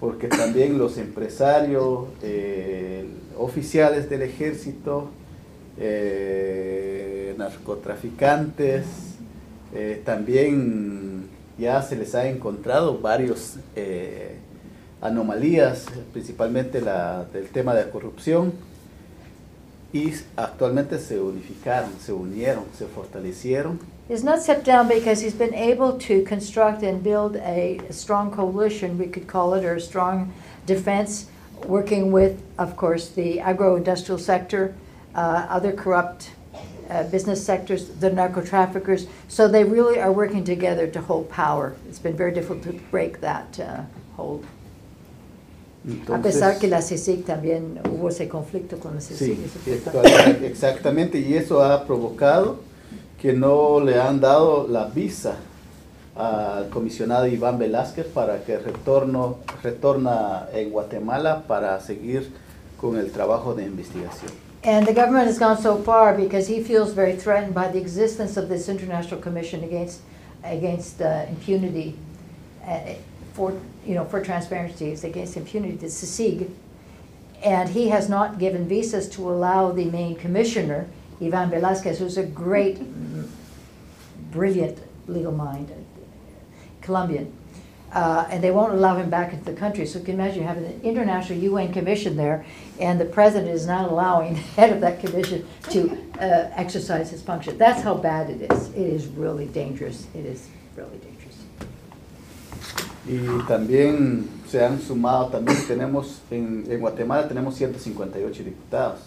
porque 0.00 0.28
también 0.28 0.76
los 0.78 0.98
empresarios, 0.98 2.06
eh, 2.22 3.06
oficiales 3.38 4.08
del 4.10 4.22
ejército, 4.22 5.08
eh, 5.78 7.05
narcotraficantes, 7.36 8.86
eh, 9.74 10.02
también 10.04 11.28
ya 11.58 11.82
se 11.82 11.96
les 11.96 12.14
ha 12.14 12.28
encontrado 12.28 12.98
varios 12.98 13.56
eh, 13.74 14.36
anomalías, 15.00 15.86
principalmente 16.12 16.80
la, 16.80 17.24
del 17.24 17.48
tema 17.48 17.74
de 17.74 17.86
la 17.86 17.90
corrupción. 17.90 18.52
Y 19.92 20.12
actualmente 20.36 20.98
se 20.98 21.20
unificaron, 21.20 21.90
se 22.00 22.12
unieron, 22.12 22.64
se 22.76 22.86
fortalecieron. 22.86 23.78
He's 24.08 24.22
not 24.22 24.40
stepped 24.40 24.64
down 24.64 24.88
because 24.88 25.20
he's 25.20 25.34
been 25.34 25.54
able 25.54 25.98
to 25.98 26.22
construct 26.24 26.82
and 26.82 27.02
build 27.02 27.36
a 27.36 27.80
strong 27.90 28.30
coalition, 28.30 28.98
we 28.98 29.06
could 29.06 29.26
call 29.26 29.54
it, 29.54 29.64
or 29.64 29.74
a 29.74 29.80
strong 29.80 30.32
defense, 30.64 31.26
working 31.66 32.12
with, 32.12 32.40
of 32.58 32.76
course, 32.76 33.08
the 33.08 33.40
agro-industrial 33.40 34.18
sector, 34.18 34.74
uh, 35.14 35.46
other 35.48 35.72
corrupt 35.72 36.30
uh, 36.90 37.04
business 37.04 37.44
sectors, 37.44 37.88
the 38.00 38.10
narco 38.10 38.40
traffickers. 38.40 39.06
So 39.28 39.48
they 39.48 39.64
really 39.64 40.00
are 40.00 40.12
working 40.12 40.44
together 40.44 40.86
to 40.88 41.00
hold 41.00 41.28
power. 41.28 41.74
It's 41.88 41.98
been 41.98 42.16
very 42.16 42.32
difficult 42.32 42.62
to 42.64 42.72
break 42.90 43.20
that 43.20 43.58
uh, 43.60 43.82
hold. 44.16 44.44
a 46.08 46.18
pesar 46.18 46.58
que 46.58 46.66
la 46.68 46.82
CICIG 46.82 47.24
también 47.24 47.78
hubo 47.88 48.08
ese 48.08 48.28
conflicto 48.28 48.78
con 48.78 48.96
la 48.96 49.00
CICIG. 49.00 49.36
Sí, 49.64 49.72
actual- 49.72 50.44
exactamente, 50.44 51.18
y 51.20 51.34
eso 51.34 51.62
ha 51.62 51.84
provocado 51.86 52.58
que 53.20 53.32
no 53.32 53.80
le 53.80 54.00
han 54.00 54.20
dado 54.20 54.66
la 54.68 54.86
visa 54.86 55.36
al 56.16 56.70
comisionado 56.70 57.26
Iván 57.26 57.58
Velázquez 57.58 58.06
para 58.06 58.42
que 58.42 58.58
retorno, 58.58 59.38
retorna 59.62 60.48
en 60.52 60.70
Guatemala 60.70 61.44
para 61.46 61.78
seguir 61.80 62.32
con 62.78 62.96
el 62.96 63.10
trabajo 63.10 63.54
de 63.54 63.64
investigación. 63.64 64.30
And 64.64 64.86
the 64.86 64.92
government 64.92 65.28
has 65.28 65.38
gone 65.38 65.58
so 65.58 65.76
far 65.76 66.16
because 66.16 66.48
he 66.48 66.62
feels 66.62 66.92
very 66.92 67.14
threatened 67.14 67.54
by 67.54 67.68
the 67.68 67.78
existence 67.78 68.36
of 68.36 68.48
this 68.48 68.68
International 68.68 69.20
Commission 69.20 69.62
against, 69.62 70.00
against 70.42 71.00
uh, 71.00 71.26
impunity, 71.28 71.96
uh, 72.66 72.80
for, 73.32 73.52
you 73.86 73.94
know, 73.94 74.04
for 74.04 74.20
transparency, 74.24 74.90
it's 74.90 75.04
against 75.04 75.36
impunity, 75.36 75.76
the 75.76 75.86
CICIG. 75.86 76.50
And 77.44 77.68
he 77.68 77.90
has 77.90 78.08
not 78.08 78.38
given 78.38 78.66
visas 78.66 79.08
to 79.10 79.30
allow 79.30 79.70
the 79.70 79.84
main 79.84 80.16
commissioner, 80.16 80.88
Ivan 81.20 81.50
Velazquez, 81.50 82.00
who's 82.00 82.16
a 82.16 82.24
great, 82.24 82.78
mm, 82.78 83.28
brilliant 84.32 84.80
legal 85.06 85.32
mind, 85.32 85.70
Colombian. 86.80 87.32
Uh, 87.92 88.26
and 88.30 88.42
they 88.42 88.50
won't 88.50 88.72
allow 88.72 88.96
him 88.96 89.08
back 89.08 89.32
into 89.32 89.44
the 89.44 89.54
country. 89.54 89.86
So 89.86 90.00
you 90.00 90.04
can 90.04 90.14
imagine 90.14 90.40
you 90.42 90.46
have 90.46 90.58
an 90.58 90.80
international 90.82 91.38
UN 91.38 91.72
commission 91.72 92.16
there, 92.16 92.44
and 92.78 93.00
the 93.00 93.06
president 93.06 93.50
is 93.50 93.66
not 93.66 93.90
allowing 93.90 94.34
the 94.34 94.40
head 94.40 94.72
of 94.72 94.80
that 94.80 95.00
commission 95.00 95.46
to 95.70 95.96
uh, 96.20 96.50
exercise 96.56 97.10
his 97.10 97.22
function. 97.22 97.56
That's 97.56 97.82
how 97.82 97.94
bad 97.94 98.28
it 98.28 98.52
is. 98.52 98.68
It 98.70 98.86
is 98.86 99.06
really 99.06 99.46
dangerous. 99.46 100.06
It 100.14 100.26
is 100.26 100.48
really 100.76 100.98
dangerous. 100.98 101.16
Y 103.08 103.46
también 103.46 104.28
se 104.48 104.64
han 104.64 104.80
sumado, 104.80 105.28
también 105.28 105.56
tenemos, 105.66 106.22
en, 106.30 106.64
en 106.68 106.80
Guatemala 106.80 107.28
tenemos 107.28 107.54
158 107.54 108.42
diputados. 108.42 108.98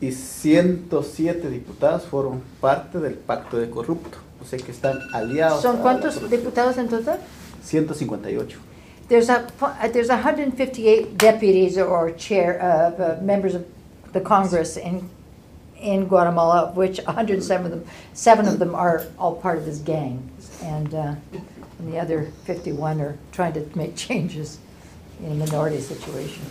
Y 0.00 0.12
107 0.12 1.50
diputados 1.50 2.04
fueron 2.04 2.40
parte 2.60 3.00
del 3.00 3.14
pacto 3.14 3.58
de 3.58 3.68
corrupto. 3.68 4.18
O 4.40 4.46
sea 4.46 4.58
que 4.58 4.70
están 4.70 4.98
aliados. 5.12 5.60
¿Son 5.60 5.78
cuántos 5.78 6.30
diputados 6.30 6.78
en 6.78 6.88
total? 6.88 7.18
158. 7.60 8.56
There's 9.08 9.28
a, 9.28 9.50
there's 9.92 10.08
158 10.08 11.18
deputies 11.18 11.76
or 11.76 12.12
chair, 12.12 12.62
uh, 12.62 13.02
uh, 13.02 13.18
members 13.20 13.54
of 13.54 13.66
the 14.12 14.20
Congress 14.20 14.76
in, 14.76 15.08
in 15.78 16.06
Guatemala, 16.06 16.62
of 16.62 16.76
which 16.76 16.98
107 16.98 17.66
of 17.66 17.70
them, 17.72 17.84
seven 18.12 18.46
of 18.46 18.58
them 18.58 18.74
are 18.74 19.06
all 19.18 19.34
part 19.34 19.58
of 19.58 19.66
this 19.66 19.78
gang. 19.78 20.30
And, 20.62 20.94
uh, 20.94 21.14
and 21.78 21.92
the 21.92 21.98
other 21.98 22.30
51 22.44 23.00
are 23.00 23.18
trying 23.32 23.54
to 23.54 23.66
make 23.76 23.96
changes 23.96 24.58
in 25.20 25.32
a 25.32 25.34
minority 25.34 25.80
situation. 25.80 26.44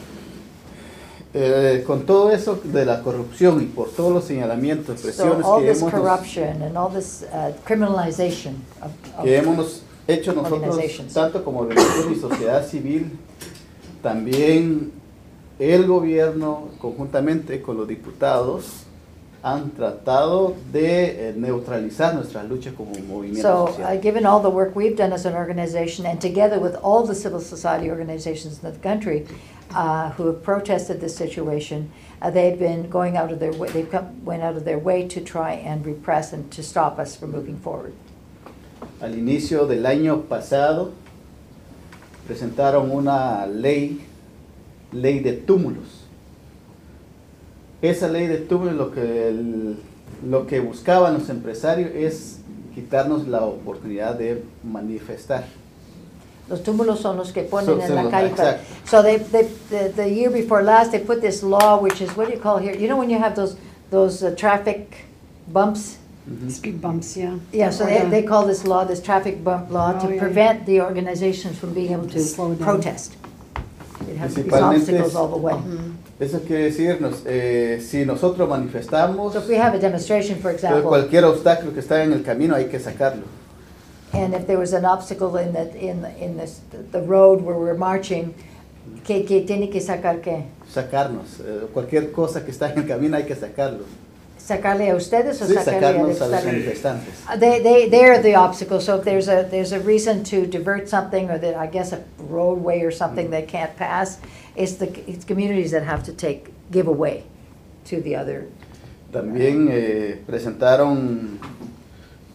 Eh, 1.31 1.83
con 1.85 2.07
todo 2.07 2.31
eso 2.31 2.55
de 2.55 2.85
la 2.85 3.03
corrupción 3.03 3.61
y 3.61 3.67
por 3.67 3.89
todos 3.89 4.11
los 4.11 4.25
señalamientos, 4.25 4.99
So 4.99 5.07
presiones 5.07 5.45
all 5.45 5.59
que 5.59 5.67
this 5.67 5.81
hemos, 5.81 5.91
corruption 5.91 6.61
and 6.63 6.75
all 6.75 6.89
this 6.89 7.21
uh, 7.21 7.53
criminalization 7.63 8.55
of, 8.81 8.91
of 9.15 9.25
que 9.25 9.37
hemos 9.37 9.83
hecho 10.09 10.33
nosotros, 10.33 10.77
tanto 11.13 11.43
como 11.43 11.61
organización 11.61 12.13
y 12.13 12.15
sociedad 12.15 12.65
civil, 12.67 13.11
también 14.01 14.91
el 15.59 15.87
gobierno, 15.87 16.69
conjuntamente 16.79 17.61
con 17.61 17.77
los 17.77 17.87
diputados, 17.87 18.85
han 19.41 19.71
tratado 19.71 20.55
de 20.71 21.29
eh, 21.29 21.33
neutralizar 21.35 22.13
nuestras 22.13 22.45
luchas 22.49 22.73
como 22.73 22.91
movimiento 23.07 23.41
So, 23.41 23.63
uh, 23.65 23.71
social. 23.71 24.01
given 24.01 24.25
all 24.25 24.41
the 24.41 24.49
work 24.49 24.75
we've 24.75 24.97
done 24.97 25.13
as 25.13 25.25
an 25.25 25.33
organization, 25.33 26.05
and 26.05 26.19
together 26.19 26.59
with 26.59 26.75
all 26.83 27.05
the 27.05 27.15
civil 27.15 27.39
society 27.39 27.89
organizations 27.89 28.61
in 28.61 28.71
the 28.71 28.77
country 28.79 29.25
uh, 29.73 30.09
who 30.11 30.27
have 30.27 30.43
protested 30.43 30.99
this 30.99 31.15
situation, 31.15 31.89
uh, 32.21 32.29
they've 32.29 32.59
been 32.59 32.89
going 32.89 33.15
out 33.15 33.31
of 33.31 33.39
their 33.39 33.53
way, 33.53 33.69
they've 33.69 33.89
come, 33.89 34.25
went 34.25 34.43
out 34.43 34.57
of 34.57 34.65
their 34.65 34.79
way 34.79 35.07
to 35.07 35.21
try 35.21 35.53
and 35.53 35.85
repress 35.85 36.33
and 36.33 36.51
to 36.51 36.61
stop 36.61 36.99
us 36.99 37.15
from 37.15 37.31
moving 37.31 37.57
forward. 37.59 37.93
Al 39.01 39.17
inicio 39.17 39.65
del 39.65 39.85
año 39.85 40.21
pasado 40.23 40.91
presentaron 42.27 42.91
una 42.91 43.45
ley, 43.47 44.01
ley 44.91 45.19
de 45.19 45.33
túmulos. 45.33 46.05
Esa 47.81 48.07
ley 48.09 48.27
de 48.27 48.37
túmulos 48.37 48.73
lo 48.75 48.91
que, 48.91 49.29
el- 49.29 49.77
lo 50.29 50.45
que 50.47 50.59
buscaban 50.59 51.13
los 51.13 51.29
empresarios 51.29 51.91
es 51.95 52.39
quitarnos 52.75 53.27
la 53.27 53.45
oportunidad 53.45 54.15
de 54.15 54.43
manifestar. 54.63 55.45
Los 56.49 56.61
túmulos 56.63 56.99
son 56.99 57.15
los 57.15 57.31
que 57.31 57.43
ponen 57.43 57.79
en 57.79 57.95
la 57.95 58.09
calle. 58.09 58.33
So 58.85 59.01
they, 59.03 59.19
they, 59.19 59.47
the, 59.69 59.89
the 59.95 60.09
year 60.09 60.29
before 60.31 60.61
last, 60.63 60.91
they 60.91 60.99
put 60.99 61.21
this 61.21 61.41
law, 61.43 61.79
which 61.79 62.01
is, 62.01 62.09
what 62.17 62.27
do 62.27 62.33
you 62.33 62.39
call 62.39 62.57
here? 62.57 62.75
You 62.75 62.87
know 62.87 62.97
when 62.97 63.09
you 63.09 63.19
have 63.19 63.35
those, 63.35 63.55
those 63.91 64.23
uh, 64.23 64.35
traffic 64.35 65.05
bumps? 65.47 65.97
Ujú. 66.29 66.51
Speed 66.51 66.79
bumps, 66.81 67.15
yeah. 67.17 67.37
Yeah, 67.51 67.71
so 67.71 67.83
Or 67.85 67.87
they, 67.89 67.99
the- 68.03 68.09
they 68.09 68.23
call 68.23 68.45
this 68.45 68.63
law, 68.65 68.85
this 68.85 69.01
traffic 69.01 69.43
bump 69.43 69.71
law, 69.71 69.93
Oh, 69.95 69.99
to 70.01 70.07
yeah, 70.07 70.13
yeah. 70.15 70.19
prevent 70.21 70.65
the 70.65 70.81
organizations 70.81 71.57
from 71.57 71.73
being 71.73 71.91
able 71.91 72.07
To 72.07 72.19
slow 72.19 72.49
to 72.53 72.55
down. 72.55 72.65
protest. 72.65 73.13
It 74.07 74.17
has 74.17 74.35
these 74.35 74.45
Principalmente 74.45 74.79
obstacles 74.91 75.09
es- 75.11 75.15
all 75.15 75.27
the 75.29 75.37
way. 75.39 75.53
Mhm. 75.53 75.95
Eso 76.19 76.39
quiere 76.41 76.63
decirnos, 76.65 77.23
eh, 77.25 77.79
si 77.81 78.05
nosotros 78.05 78.47
manifestamos, 78.49 79.33
So 79.33 79.39
if 79.39 79.47
we 79.47 79.55
have 79.57 79.73
a 79.75 79.79
demonstration, 79.79 80.35
for 80.35 80.51
pues, 80.51 80.55
example, 80.63 80.83
cualquier 80.89 81.23
obstáculo 81.25 81.73
que 81.73 81.79
está 81.79 82.03
en 82.03 82.13
el 82.13 82.23
camino 82.23 82.55
hay 82.55 82.65
que 82.65 82.79
sacarlo. 82.79 83.23
and 84.13 84.33
if 84.33 84.45
there 84.47 84.57
was 84.57 84.73
an 84.73 84.85
obstacle 84.85 85.37
in 85.37 85.53
the, 85.53 85.69
in, 85.79 86.01
the- 86.01 86.23
in 86.23 86.37
this, 86.37 86.61
the 86.91 87.01
road 87.01 87.41
where 87.41 87.57
we're 87.57 87.77
marching, 87.77 88.33
que, 89.05 89.23
que 89.23 89.41
tiene 89.41 89.69
que 89.69 89.79
sacar 89.79 90.19
qué? 90.21 90.45
Sacarnos. 90.67 91.39
eh, 91.39 91.67
cualquier 91.73 92.11
cosa 92.11 92.43
que 92.43 92.51
está 92.51 92.71
en 92.71 92.79
el 92.79 92.87
camino 92.87 93.15
hay 93.17 93.23
que 93.25 93.35
sacarlo. 93.35 93.85
¿Sacarle 94.49 94.89
a 94.89 94.95
ustedes 94.95 95.39
o 95.43 95.45
Sí, 95.45 95.53
sacarnos 95.53 96.19
a 96.21 96.27
los 96.27 96.43
manifestantes. 96.43 97.13
Uh, 97.31 97.37
They, 97.37 97.61
they, 97.61 97.87
they're 97.87 98.19
the 98.19 98.33
obstacle, 98.33 98.81
so 98.81 98.97
if 98.97 99.03
there's 99.05 99.27
a, 99.27 99.43
there's 99.43 99.71
a 99.71 99.79
reason 99.79 100.23
to 100.23 100.47
divert 100.47 100.89
something, 100.89 101.29
or 101.29 101.37
that, 101.37 101.55
I 101.55 101.67
guess, 101.67 101.93
a 101.93 101.99
roadway 102.17 102.81
or 102.81 102.89
something 102.89 103.29
they 103.29 103.43
can't 103.43 103.75
pass, 103.77 104.17
it's 104.55 104.73
the, 104.77 104.87
it's 105.07 105.23
communities 105.23 105.69
that 105.69 105.83
have 105.83 106.03
to 106.05 106.13
take, 106.13 106.47
give 106.71 106.87
away 106.87 107.25
to 107.85 108.01
the 108.01 108.15
other. 108.15 108.47
También 109.11 109.69
eh, 109.69 110.17
presentaron 110.25 111.37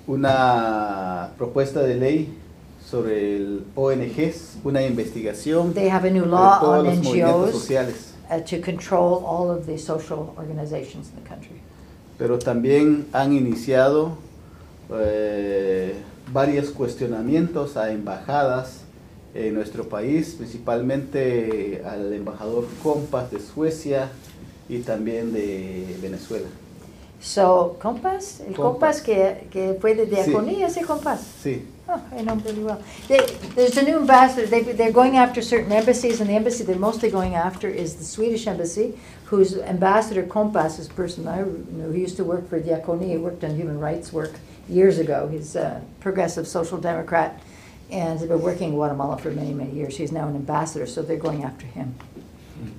una 0.06 1.30
propuesta 1.36 1.82
de 1.82 1.96
ley 1.96 2.28
sobre 2.80 3.34
el 3.38 3.64
ONGs, 3.74 4.58
una 4.64 4.82
investigación 4.82 5.74
They 5.74 5.88
have 5.88 6.04
a 6.04 6.10
new 6.12 6.24
law 6.26 6.60
on 6.62 6.86
NGOs 6.86 7.50
sociales. 7.50 8.12
uh, 8.30 8.38
to 8.42 8.60
control 8.60 9.24
all 9.26 9.50
of 9.50 9.66
the 9.66 9.76
social 9.76 10.32
organizations 10.38 11.10
in 11.10 11.16
the 11.20 11.28
country. 11.28 11.60
Pero 12.18 12.38
también 12.38 13.06
han 13.12 13.32
iniciado 13.32 14.16
eh, 14.92 15.94
varios 16.32 16.70
cuestionamientos 16.70 17.76
a 17.76 17.92
embajadas 17.92 18.82
en 19.34 19.54
nuestro 19.54 19.88
país, 19.88 20.34
principalmente 20.38 21.82
al 21.84 22.12
embajador 22.12 22.66
Compas 22.82 23.30
de 23.30 23.40
Suecia 23.40 24.10
y 24.68 24.78
también 24.78 25.32
de 25.32 25.96
Venezuela. 26.00 26.46
So, 27.24 27.76
Compass, 27.80 28.40
el 28.40 28.54
Compass. 28.54 29.00
Compass 29.00 29.00
que, 29.00 29.48
que 29.50 29.78
fue 29.80 29.94
de 29.94 30.04
diaconía, 30.04 30.66
ese 30.66 30.82
Compass. 30.84 31.22
Sí, 31.42 31.62
Oh, 31.86 32.02
I 32.12 32.22
know 32.22 32.34
him 32.36 32.64
well. 32.64 32.82
They, 33.08 33.18
there's 33.54 33.76
a 33.76 33.82
new 33.82 33.96
ambassador, 33.98 34.46
they, 34.46 34.62
they're 34.62 34.92
going 34.92 35.16
after 35.16 35.42
certain 35.42 35.72
embassies, 35.72 36.20
and 36.20 36.28
the 36.28 36.34
embassy 36.34 36.64
they're 36.64 36.76
mostly 36.76 37.10
going 37.10 37.34
after 37.34 37.68
is 37.68 37.96
the 37.96 38.04
Swedish 38.04 38.46
embassy, 38.46 38.98
whose 39.24 39.58
ambassador 39.58 40.22
Kompas 40.22 40.78
is 40.78 40.86
a 40.88 40.94
person 40.94 41.26
I 41.26 41.42
knew, 41.42 41.90
he 41.92 42.00
used 42.00 42.16
to 42.16 42.24
work 42.24 42.48
for 42.48 42.58
Diakonia, 42.60 43.08
he 43.08 43.16
worked 43.18 43.44
on 43.44 43.54
human 43.56 43.78
rights 43.78 44.12
work 44.12 44.32
years 44.68 44.98
ago. 44.98 45.28
He's 45.28 45.56
a 45.56 45.82
progressive 46.00 46.46
social 46.46 46.78
democrat, 46.78 47.42
and 47.90 48.18
has 48.18 48.28
been 48.28 48.40
working 48.40 48.70
in 48.70 48.74
Guatemala 48.74 49.18
for 49.18 49.30
many, 49.30 49.52
many 49.52 49.72
years. 49.72 49.96
He's 49.96 50.12
now 50.12 50.26
an 50.26 50.36
ambassador, 50.36 50.86
so 50.86 51.02
they're 51.02 51.16
going 51.16 51.44
after 51.44 51.66
him. 51.66 51.94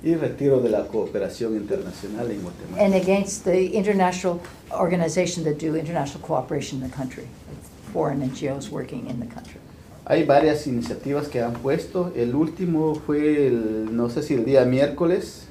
Y 0.02 0.14
retiro 0.14 0.60
de 0.60 0.70
la 0.70 0.86
cooperación 0.86 1.54
internacional 1.56 2.30
en 2.30 2.42
Guatemala. 2.42 2.82
And 2.84 2.94
against 2.94 3.44
the 3.44 3.74
international 3.76 4.40
organization 4.72 5.44
that 5.44 5.58
do 5.58 5.76
international 5.76 6.20
cooperation 6.26 6.82
in 6.82 6.88
the 6.90 6.94
country, 6.96 7.24
foreign 7.92 8.20
NGOs 8.22 8.70
working 8.70 9.06
in 9.08 9.20
the 9.20 9.26
country. 9.26 9.60
Hay 10.08 10.24
varias 10.24 10.66
iniciativas 10.66 11.28
que 11.28 11.40
han 11.42 11.54
puesto. 11.54 12.12
El 12.14 12.34
último 12.36 12.94
fue, 12.94 13.48
el, 13.48 13.94
no 13.96 14.08
sé 14.08 14.22
si 14.22 14.34
el 14.34 14.44
día 14.44 14.64
miércoles, 14.64 15.48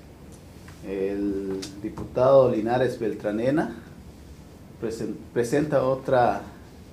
el 0.88 1.60
diputado 1.84 2.50
Linares 2.52 2.98
Beltranena 3.00 3.76
presen- 4.82 5.16
presenta 5.34 5.84
otra 5.84 6.42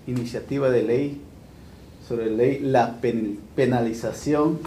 iniciativa 0.06 0.70
de 0.70 0.82
ley 0.82 1.20
sobre 2.08 2.30
ley 2.30 2.58
la 2.60 3.00
pen- 3.00 3.38
penalización 3.54 4.58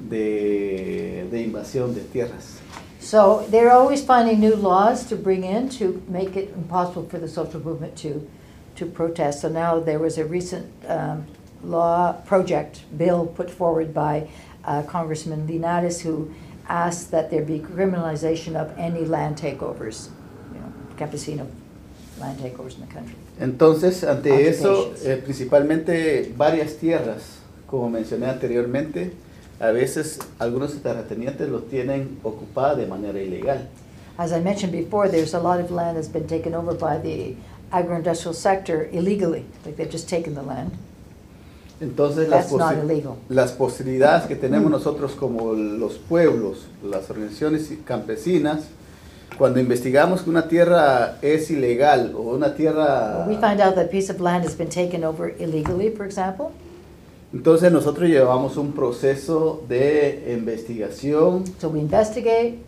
de, 0.00 1.26
de 1.30 1.42
invasión 1.42 1.94
de 1.94 2.00
tierras. 2.00 2.60
So 3.00 3.46
they're 3.48 3.70
always 3.70 4.04
finding 4.04 4.40
new 4.40 4.54
laws 4.54 5.06
to 5.06 5.16
bring 5.16 5.44
in 5.44 5.68
to 5.78 6.02
make 6.08 6.36
it 6.36 6.52
impossible 6.54 7.08
for 7.08 7.18
the 7.18 7.28
social 7.28 7.60
movement 7.60 7.96
to, 7.98 8.28
to 8.76 8.86
protest. 8.86 9.40
So 9.40 9.48
now 9.48 9.80
there 9.80 9.98
was 9.98 10.18
a 10.18 10.24
recent 10.24 10.66
um, 10.86 11.26
law 11.62 12.12
project 12.26 12.82
bill 12.96 13.26
put 13.26 13.50
forward 13.50 13.94
by 13.94 14.28
uh, 14.64 14.82
Congressman 14.82 15.46
Linares 15.46 16.00
who 16.02 16.32
asked 16.68 17.10
that 17.10 17.30
there 17.30 17.42
be 17.42 17.60
criminalization 17.60 18.54
of 18.56 18.76
any 18.78 19.04
land 19.04 19.36
takeovers, 19.36 20.10
you 20.52 20.60
know, 20.60 20.72
campesino 20.96 21.46
land 22.20 22.38
takeovers 22.38 22.74
in 22.74 22.80
the 22.86 22.92
country. 22.92 23.14
Entonces, 23.40 24.04
ante 24.04 24.48
eso, 24.48 24.92
eh, 25.04 25.16
principalmente 25.22 26.32
varias 26.36 26.76
tierras, 26.76 27.38
como 27.66 27.88
mencioné 27.88 28.26
anteriormente, 28.26 29.12
a 29.60 29.70
veces 29.72 30.18
algunos 30.38 30.80
terratenientes 30.82 31.48
los 31.48 31.68
tienen 31.68 32.18
ocupada 32.22 32.76
de 32.76 32.86
manera 32.86 33.20
ilegal. 33.20 33.68
As 34.18 34.32
I 34.32 34.40
mentioned 34.40 34.72
before, 34.72 35.08
there's 35.08 35.34
a 35.34 35.40
lot 35.40 35.60
of 35.60 35.70
land 35.70 35.96
that's 35.96 36.08
been 36.08 36.26
taken 36.26 36.54
over 36.54 36.74
by 36.74 36.98
the 36.98 37.36
agro-industrial 37.70 38.34
sector 38.34 38.88
illegally, 38.92 39.44
like 39.64 39.76
they've 39.76 39.90
just 39.90 40.08
taken 40.08 40.34
the 40.34 40.42
land. 40.42 40.72
Entonces, 41.80 42.28
las, 42.28 42.50
posi- 42.50 43.16
las 43.28 43.52
posibilidades 43.52 44.26
que 44.26 44.34
tenemos 44.34 44.68
nosotros 44.68 45.12
como 45.12 45.52
los 45.52 45.98
pueblos, 45.98 46.66
las 46.82 47.08
organizaciones 47.08 47.70
campesinas, 47.84 48.64
cuando 49.38 49.60
investigamos 49.60 50.22
que 50.22 50.30
una 50.30 50.48
tierra 50.48 51.18
es 51.22 51.48
ilegal 51.52 52.14
o 52.16 52.34
una 52.34 52.56
tierra... 52.56 53.24
We 53.28 53.36
find 53.36 53.60
out 53.60 53.76
that 53.76 53.86
a 53.86 53.88
piece 53.88 54.10
of 54.10 54.20
land 54.20 54.44
has 54.44 54.56
been 54.56 54.70
taken 54.70 55.04
over 55.04 55.32
illegally, 55.38 55.90
for 55.90 56.04
example, 56.04 56.50
Entonces 57.32 57.70
nosotros 57.70 58.08
llevamos 58.08 58.56
un 58.56 58.72
proceso 58.72 59.62
de 59.68 60.34
investigación 60.34 61.44
so 61.58 61.68
we 61.68 61.78
investigate, 61.78 62.58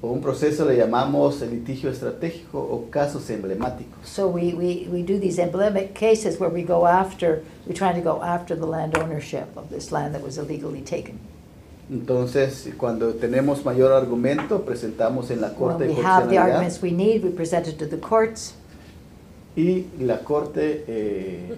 o 0.00 0.08
un 0.08 0.20
proceso 0.20 0.64
le 0.64 0.76
llamamos 0.76 1.42
el 1.42 1.50
litigio 1.50 1.90
estratégico 1.90 2.60
o 2.60 2.88
casos 2.90 3.28
emblemáticos. 3.30 3.98
so 4.04 4.28
we, 4.28 4.54
we, 4.54 4.86
we 4.92 5.02
do 5.02 5.18
these 5.18 5.40
emblemic 5.40 5.94
cases 5.94 6.38
where 6.38 6.52
we 6.52 6.62
go 6.62 6.86
after, 6.86 7.42
we 7.66 7.74
try 7.74 7.92
to 7.92 8.00
go 8.00 8.22
after 8.22 8.54
the 8.54 8.66
land 8.66 8.96
ownership 8.98 9.46
of 9.56 9.68
this 9.70 9.90
land 9.90 10.14
that 10.14 10.22
was 10.22 10.38
illegally 10.38 10.82
taken. 10.82 11.18
Entonces, 11.90 12.72
cuando 12.78 13.14
tenemos 13.14 13.64
mayor 13.64 13.92
argumento, 13.92 14.64
presentamos 14.64 15.30
en 15.30 15.40
la 15.40 15.54
Corte 15.54 15.84
de 15.84 15.92
we 15.92 16.02
have 16.02 16.28
the 16.28 16.36
Constitucionalidad 16.36 16.54
arguments 16.54 16.82
we 16.82 16.92
need, 16.92 17.24
we 17.24 17.30
present 17.30 17.66
it 17.66 17.78
to 17.78 17.86
the 17.86 17.98
courts, 17.98 18.54
y 19.56 19.86
la 19.98 20.18
Corte 20.18 20.84
eh, 20.86 21.54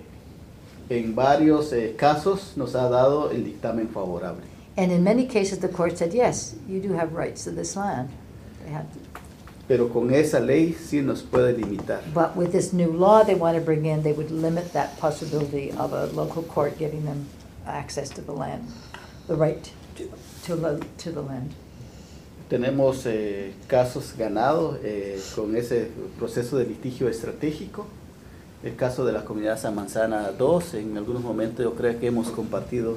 en 0.89 1.15
varios 1.15 1.73
eh, 1.73 1.95
casos 1.97 2.53
nos 2.57 2.75
ha 2.75 2.89
dado 2.89 3.31
el 3.31 3.45
dictamen 3.45 3.89
favorable. 3.89 4.45
and 4.77 4.93
in 4.93 5.03
many 5.03 5.27
cases, 5.27 5.59
the 5.59 5.69
court 5.69 5.97
said, 5.97 6.13
yes, 6.13 6.55
you 6.69 6.81
do 6.81 6.93
have 6.93 7.15
rights 7.15 7.45
to 7.45 7.51
this 7.51 7.77
land. 7.77 8.11
They 8.63 8.71
have 8.71 8.93
to 8.93 8.99
Pero 9.69 9.89
con 9.89 10.15
esa 10.15 10.39
ley 10.39 10.75
sí 10.75 11.03
nos 11.03 11.23
puede 11.23 11.57
limitar. 11.59 12.01
But 12.15 12.37
with 12.37 12.53
this 12.53 12.73
new 12.73 12.93
law 12.93 13.25
they 13.25 13.35
want 13.35 13.57
to 13.57 13.61
bring 13.61 13.85
in, 13.87 14.03
they 14.03 14.13
would 14.13 14.31
limit 14.31 14.73
that 14.75 14.97
possibility 14.99 15.73
of 15.73 15.93
a 15.93 16.07
local 16.07 16.45
court 16.45 16.79
giving 16.79 17.05
them 17.05 17.27
access 17.67 18.09
to 18.11 18.21
the 18.21 18.33
land, 18.33 18.69
the 19.27 19.35
right 19.35 19.73
to, 19.97 20.09
to, 20.45 20.81
to 20.99 21.11
the 21.11 21.21
land. 21.23 21.53
Tenemos 22.49 23.07
eh, 23.07 23.55
casos 23.67 24.15
ganados 24.17 24.79
eh, 24.85 25.19
con 25.35 25.57
ese 25.57 25.89
proceso 26.17 26.59
de 26.59 26.67
litigio 26.67 27.09
estratégico. 27.09 27.89
El 28.67 28.75
caso 28.75 29.05
de 29.05 29.13
la 29.13 29.25
comunidad 29.25 29.61
San 29.61 29.77
Manzana 29.77 30.33
2, 30.33 30.75
en 30.75 30.97
algunos 30.97 31.23
momentos 31.23 31.63
yo 31.63 31.77
creo 31.77 32.01
que 32.01 32.09
hemos 32.09 32.33
compartido 32.33 32.97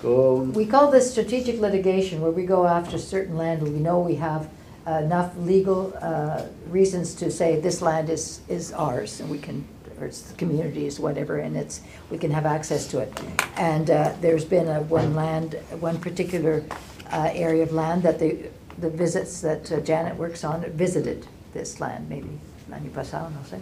con... 0.00 0.52
We 0.54 0.64
call 0.64 0.92
this 0.92 1.10
strategic 1.10 1.60
litigation, 1.60 2.20
where 2.20 2.30
we 2.30 2.46
go 2.46 2.68
after 2.68 2.96
certain 3.00 3.36
land, 3.36 3.62
where 3.62 3.72
we 3.72 3.80
know 3.80 3.98
we 3.98 4.14
have 4.14 4.46
enough 4.86 5.36
legal 5.44 5.92
uh, 6.00 6.42
reasons 6.70 7.16
to 7.16 7.32
say 7.32 7.58
this 7.58 7.82
land 7.82 8.10
is, 8.10 8.42
is 8.48 8.72
ours, 8.74 9.18
and 9.18 9.28
we 9.28 9.38
can, 9.38 9.64
or 10.00 10.06
it's 10.06 10.20
the 10.20 10.34
community's, 10.34 11.00
whatever, 11.00 11.38
and 11.38 11.56
it's, 11.56 11.80
we 12.08 12.16
can 12.16 12.30
have 12.30 12.46
access 12.46 12.86
to 12.86 13.00
it. 13.00 13.12
And 13.56 13.90
uh, 13.90 14.12
there's 14.20 14.44
been 14.44 14.68
a 14.68 14.82
one 14.82 15.16
land, 15.16 15.56
one 15.80 15.98
particular 15.98 16.62
uh, 17.10 17.28
area 17.32 17.64
of 17.64 17.72
land 17.72 18.04
that 18.04 18.20
the, 18.20 18.50
the 18.78 18.88
visits 18.88 19.40
that 19.40 19.72
uh, 19.72 19.80
Janet 19.80 20.14
works 20.14 20.44
on 20.44 20.62
visited 20.70 21.26
this 21.54 21.80
land, 21.80 22.08
maybe 22.08 22.38
año 22.70 22.92
pasado, 22.92 23.28
no 23.30 23.40
sé. 23.42 23.58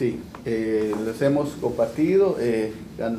Sí, 0.00 0.18
eh, 0.46 0.94
los 1.04 1.20
hemos 1.20 1.50
compartido, 1.60 2.38
eh, 2.40 2.72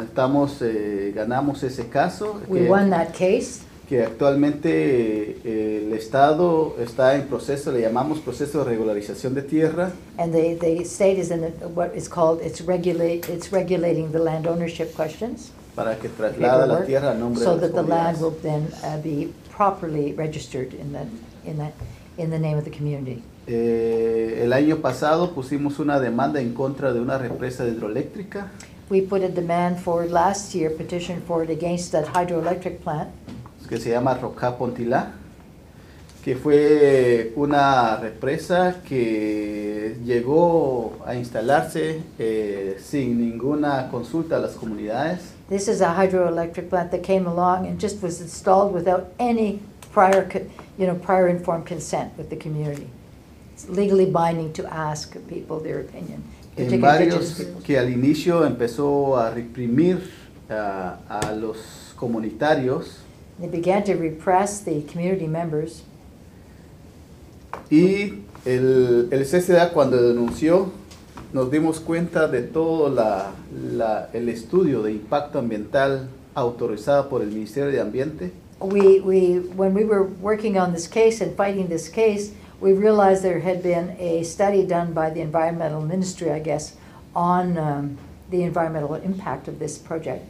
estamos, 0.03 0.57
eh, 0.63 1.11
ganamos 1.15 1.61
ese 1.61 1.89
caso. 1.89 2.41
We 2.47 2.61
que- 2.61 2.69
won 2.71 2.89
that 2.89 3.09
case. 3.09 3.61
que 3.87 4.01
actualmente 4.01 4.71
eh, 5.45 5.83
el 5.85 5.93
Estado 5.93 6.75
está 6.81 7.13
en 7.13 7.27
proceso, 7.27 7.71
le 7.71 7.81
llamamos 7.81 8.17
proceso 8.19 8.63
de 8.63 8.71
regularización 8.71 9.35
de 9.35 9.43
tierra, 9.43 9.91
And 10.17 10.33
the, 10.33 10.55
the 10.55 10.81
state 10.83 11.19
is 11.19 11.29
in 11.29 11.41
the- 11.41 11.67
what 11.67 11.93
is 11.95 12.09
called, 12.09 12.41
it's 12.43 12.65
regulate, 12.65 13.31
it's 13.31 13.51
regulating 13.51 14.11
the 14.11 14.17
land 14.17 14.47
ownership 14.47 14.95
questions. 14.95 15.51
para 15.75 15.99
que 15.99 16.09
traslada 16.09 16.65
la 16.65 16.83
tierra 16.83 17.11
a 17.11 17.13
nombre 17.13 17.43
So 17.43 17.57
de 17.57 17.61
las 17.61 17.71
that 17.71 17.79
the 17.83 17.87
land 17.87 18.19
will 18.19 18.33
then 18.41 18.67
uh, 18.83 18.97
be 19.03 19.31
properly 19.55 20.13
registered 20.13 20.73
in 20.73 20.93
the, 20.93 21.05
in 21.47 21.59
that, 21.59 21.73
in 22.21 22.29
the 22.29 22.39
name 22.39 22.57
of 22.57 22.63
the 22.63 22.71
community. 22.71 23.23
Eh, 23.47 24.41
el 24.43 24.53
año 24.53 24.77
pasado 24.77 25.33
pusimos 25.33 25.79
una 25.79 25.99
demanda 25.99 26.39
en 26.39 26.53
contra 26.53 26.93
de 26.93 26.99
una 26.99 27.17
represa 27.17 27.67
hidroeléctrica 27.67 28.51
We 28.91 29.01
put 29.01 29.23
a 29.23 29.29
demand 29.29 29.79
forward 29.79 30.11
last 30.11 30.53
year, 30.53 30.69
petition 30.69 31.21
forward 31.21 31.49
against 31.49 31.93
that 31.93 32.07
hydroelectric 32.13 32.81
plant, 32.81 33.09
que 33.69 33.79
se 33.79 33.89
llama 33.89 34.15
Rocá 34.15 34.57
Pontilá, 34.57 35.13
que 36.21 36.35
fue 36.35 37.31
una 37.37 37.95
represa 37.95 38.81
que 38.85 39.95
llegó 40.03 40.97
a 41.05 41.15
instalarse 41.15 42.03
eh, 42.19 42.77
sin 42.83 43.17
ninguna 43.17 43.87
consulta 43.89 44.35
a 44.35 44.39
las 44.39 44.55
comunidades. 44.55 45.35
This 45.47 45.69
is 45.69 45.81
a 45.81 45.95
hydroelectric 45.95 46.69
plant 46.69 46.91
that 46.91 47.01
came 47.01 47.25
along 47.25 47.67
and 47.67 47.79
just 47.79 48.03
was 48.03 48.19
installed 48.19 48.73
without 48.73 49.13
any 49.17 49.61
prior, 49.93 50.27
you 50.77 50.85
know, 50.85 50.95
prior 50.95 51.27
informed 51.27 51.65
consent 51.65 52.11
with 52.17 52.29
the 52.29 52.35
community. 52.37 52.87
It's 53.53 53.67
legally 53.69 54.05
binding 54.05 54.51
to 54.53 54.65
ask 54.71 55.15
people 55.27 55.59
their 55.59 55.79
opinion. 55.81 56.23
en 56.57 56.81
varios 56.81 57.41
que 57.63 57.77
al 57.79 57.89
inicio 57.89 58.45
empezó 58.45 59.17
a 59.17 59.31
reprimir 59.31 59.99
ah, 60.49 60.97
a 61.09 61.31
los 61.33 61.93
comunitarios 61.95 62.97
They 63.39 63.47
began 63.47 63.83
to 63.85 63.93
repress 63.95 64.59
the 64.63 64.81
community 64.91 65.27
members. 65.27 65.83
y 67.69 68.23
el, 68.45 69.07
el 69.11 69.23
CCDA 69.25 69.71
cuando 69.71 70.01
denunció 70.01 70.71
nos 71.33 71.49
dimos 71.51 71.79
cuenta 71.79 72.27
de 72.27 72.41
todo 72.41 72.89
la- 72.89 73.31
la- 73.73 74.09
el 74.13 74.27
estudio 74.29 74.81
de 74.83 74.91
impacto 74.91 75.39
ambiental 75.39 76.09
autorizado 76.35 77.07
por 77.09 77.21
el 77.21 77.29
Ministerio 77.29 77.71
de 77.71 77.79
Ambiente 77.79 78.31
We, 78.61 78.99
we, 78.99 79.39
when 79.39 79.73
we 79.73 79.83
were 79.83 80.03
working 80.03 80.57
on 80.57 80.71
this 80.71 80.87
case 80.87 81.21
and 81.21 81.35
fighting 81.35 81.67
this 81.67 81.89
case, 81.89 82.33
we 82.59 82.73
realized 82.73 83.23
there 83.23 83.39
had 83.39 83.63
been 83.63 83.95
a 83.99 84.23
study 84.23 84.65
done 84.65 84.93
by 84.93 85.09
the 85.09 85.21
environmental 85.21 85.81
ministry, 85.81 86.31
I 86.31 86.39
guess, 86.39 86.75
on 87.15 87.57
um, 87.57 87.97
the 88.29 88.43
environmental 88.43 88.93
impact 88.95 89.47
of 89.47 89.59
this 89.59 89.77
project. 89.77 90.27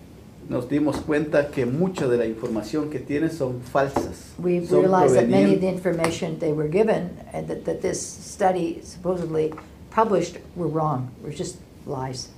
nos 0.51 0.67
dimos 0.67 0.97
cuenta 0.97 1.49
que 1.49 1.65
mucha 1.65 2.07
de 2.07 2.17
la 2.17 2.25
información 2.25 2.89
que 2.89 2.99
son 3.29 3.61
falsas. 3.61 4.33
We 4.37 4.65
son 4.65 4.81
realized 4.81 5.15
that 5.15 5.29
many 5.29 5.53
of 5.53 5.61
the 5.61 5.69
information 5.69 6.39
they 6.39 6.51
were 6.51 6.67
given, 6.67 7.17
and 7.31 7.47
that, 7.47 7.63
that 7.65 7.81
this 7.81 8.01
study 8.01 8.81
supposedly 8.83 9.53
published 9.91 10.37
were 10.55 10.67
wrong, 10.67 11.09
were 11.23 11.31
just 11.31 11.57
lies. 11.85 12.29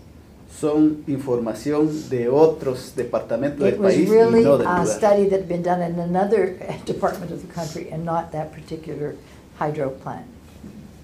Son 0.60 1.04
información 1.08 1.90
de 2.10 2.30
otros 2.30 2.94
departamentos 2.96 3.60
del 3.60 3.74
It 3.76 3.80
was 3.80 3.94
país 3.94 4.08
y 4.10 4.12
really 4.12 4.44
no 4.44 4.58
del 4.58 4.68
a 4.68 4.80
lugar. 4.82 4.88
study 4.88 5.30
that 5.30 5.42
had 5.42 5.48
been 5.48 5.64
done 5.64 5.82
in 5.82 6.00
another 6.00 6.58
department 6.86 7.32
of 7.32 7.42
the 7.42 7.54
country 7.54 7.90
and 7.92 8.06
not 8.06 8.32
that 8.32 8.52
particular 8.52 9.16
hydro 9.60 9.92
plant. 9.92 10.26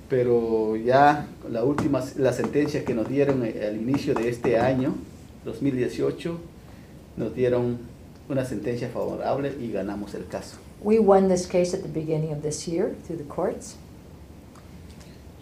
Pero 0.10 0.76
ya 0.76 1.28
la 1.52 1.64
última, 1.64 2.04
la 2.18 2.34
sentencia 2.34 2.84
que 2.84 2.94
nos 2.94 3.08
dieron 3.08 3.44
eh, 3.46 3.68
al 3.68 3.78
inicio 3.78 4.14
de 4.16 4.30
este 4.30 4.58
año, 4.58 4.96
2018, 5.46 6.38
nos 7.18 7.36
dieron 7.36 7.78
una 8.28 8.46
sentencia 8.46 8.90
favorable 8.90 9.54
y 9.60 9.72
ganamos 9.72 10.16
el 10.16 10.26
caso. 10.28 10.58
We 10.82 11.00
won 11.00 11.28
this 11.28 11.46
case 11.46 11.76
at 11.76 11.82
the 11.84 11.90
beginning 11.90 12.32
of 12.32 12.42
this 12.42 12.68
year 12.68 12.96
through 13.06 13.18
the 13.18 13.28
courts. 13.28 13.76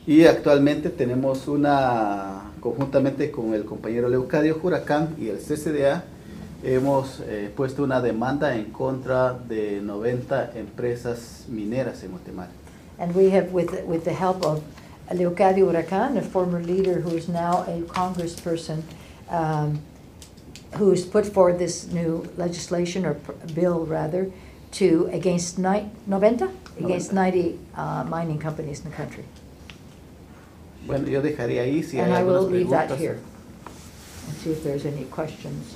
Y 0.06 0.26
actualmente 0.26 0.90
tenemos 0.90 1.48
una, 1.50 2.52
conjuntamente 2.60 3.32
con 3.32 3.54
el 3.54 3.66
compañero 3.66 4.10
Leucadio 4.10 4.60
Huracán 4.62 5.16
y 5.18 5.30
el 5.30 5.38
CCDA, 5.38 6.04
hemos 6.64 7.22
eh, 7.22 7.52
puesto 7.56 7.84
una 7.84 8.02
demanda 8.02 8.56
en 8.56 8.66
contra 8.66 9.34
de 9.34 9.80
90 9.82 10.52
empresas 10.56 11.46
mineras 11.48 12.04
en 12.04 12.12
Guatemala. 12.12 12.50
And 13.00 13.16
we 13.16 13.30
have, 13.30 13.52
with, 13.52 13.84
with 13.86 14.04
the 14.06 14.14
help 14.14 14.44
of 14.44 14.64
Leocadio 15.12 15.72
Huracan, 15.72 16.18
a 16.18 16.22
former 16.22 16.62
leader 16.62 17.00
who 17.02 17.16
is 17.16 17.28
now 17.28 17.64
a 17.68 17.82
congressperson, 17.88 18.82
um, 19.30 19.80
who's 20.78 21.06
put 21.06 21.26
forward 21.26 21.60
this 21.60 21.88
new 21.92 22.28
legislation, 22.38 23.06
or 23.06 23.14
bill 23.54 23.86
rather, 23.86 24.32
to, 24.72 25.10
against 25.14 25.58
ni- 25.60 25.90
90? 26.08 26.48
Against 26.80 27.14
90 27.14 27.60
uh, 27.76 28.04
mining 28.04 28.40
companies 28.40 28.84
in 28.84 28.90
the 28.90 28.96
country. 28.96 29.24
Bueno, 30.86 31.08
yo 31.08 31.22
dejaría 31.22 31.64
ahí 31.64 31.84
si 31.84 31.98
hay 31.98 32.06
And 32.06 32.14
I 32.14 32.24
will 32.24 32.36
algunas 32.38 32.52
leave 32.52 32.70
that 32.70 32.88
preguntas. 32.90 33.00
here 33.00 33.20
and 34.28 34.36
see 34.38 34.52
if 34.52 34.64
there's 34.64 34.86
any 34.86 35.06
questions. 35.06 35.76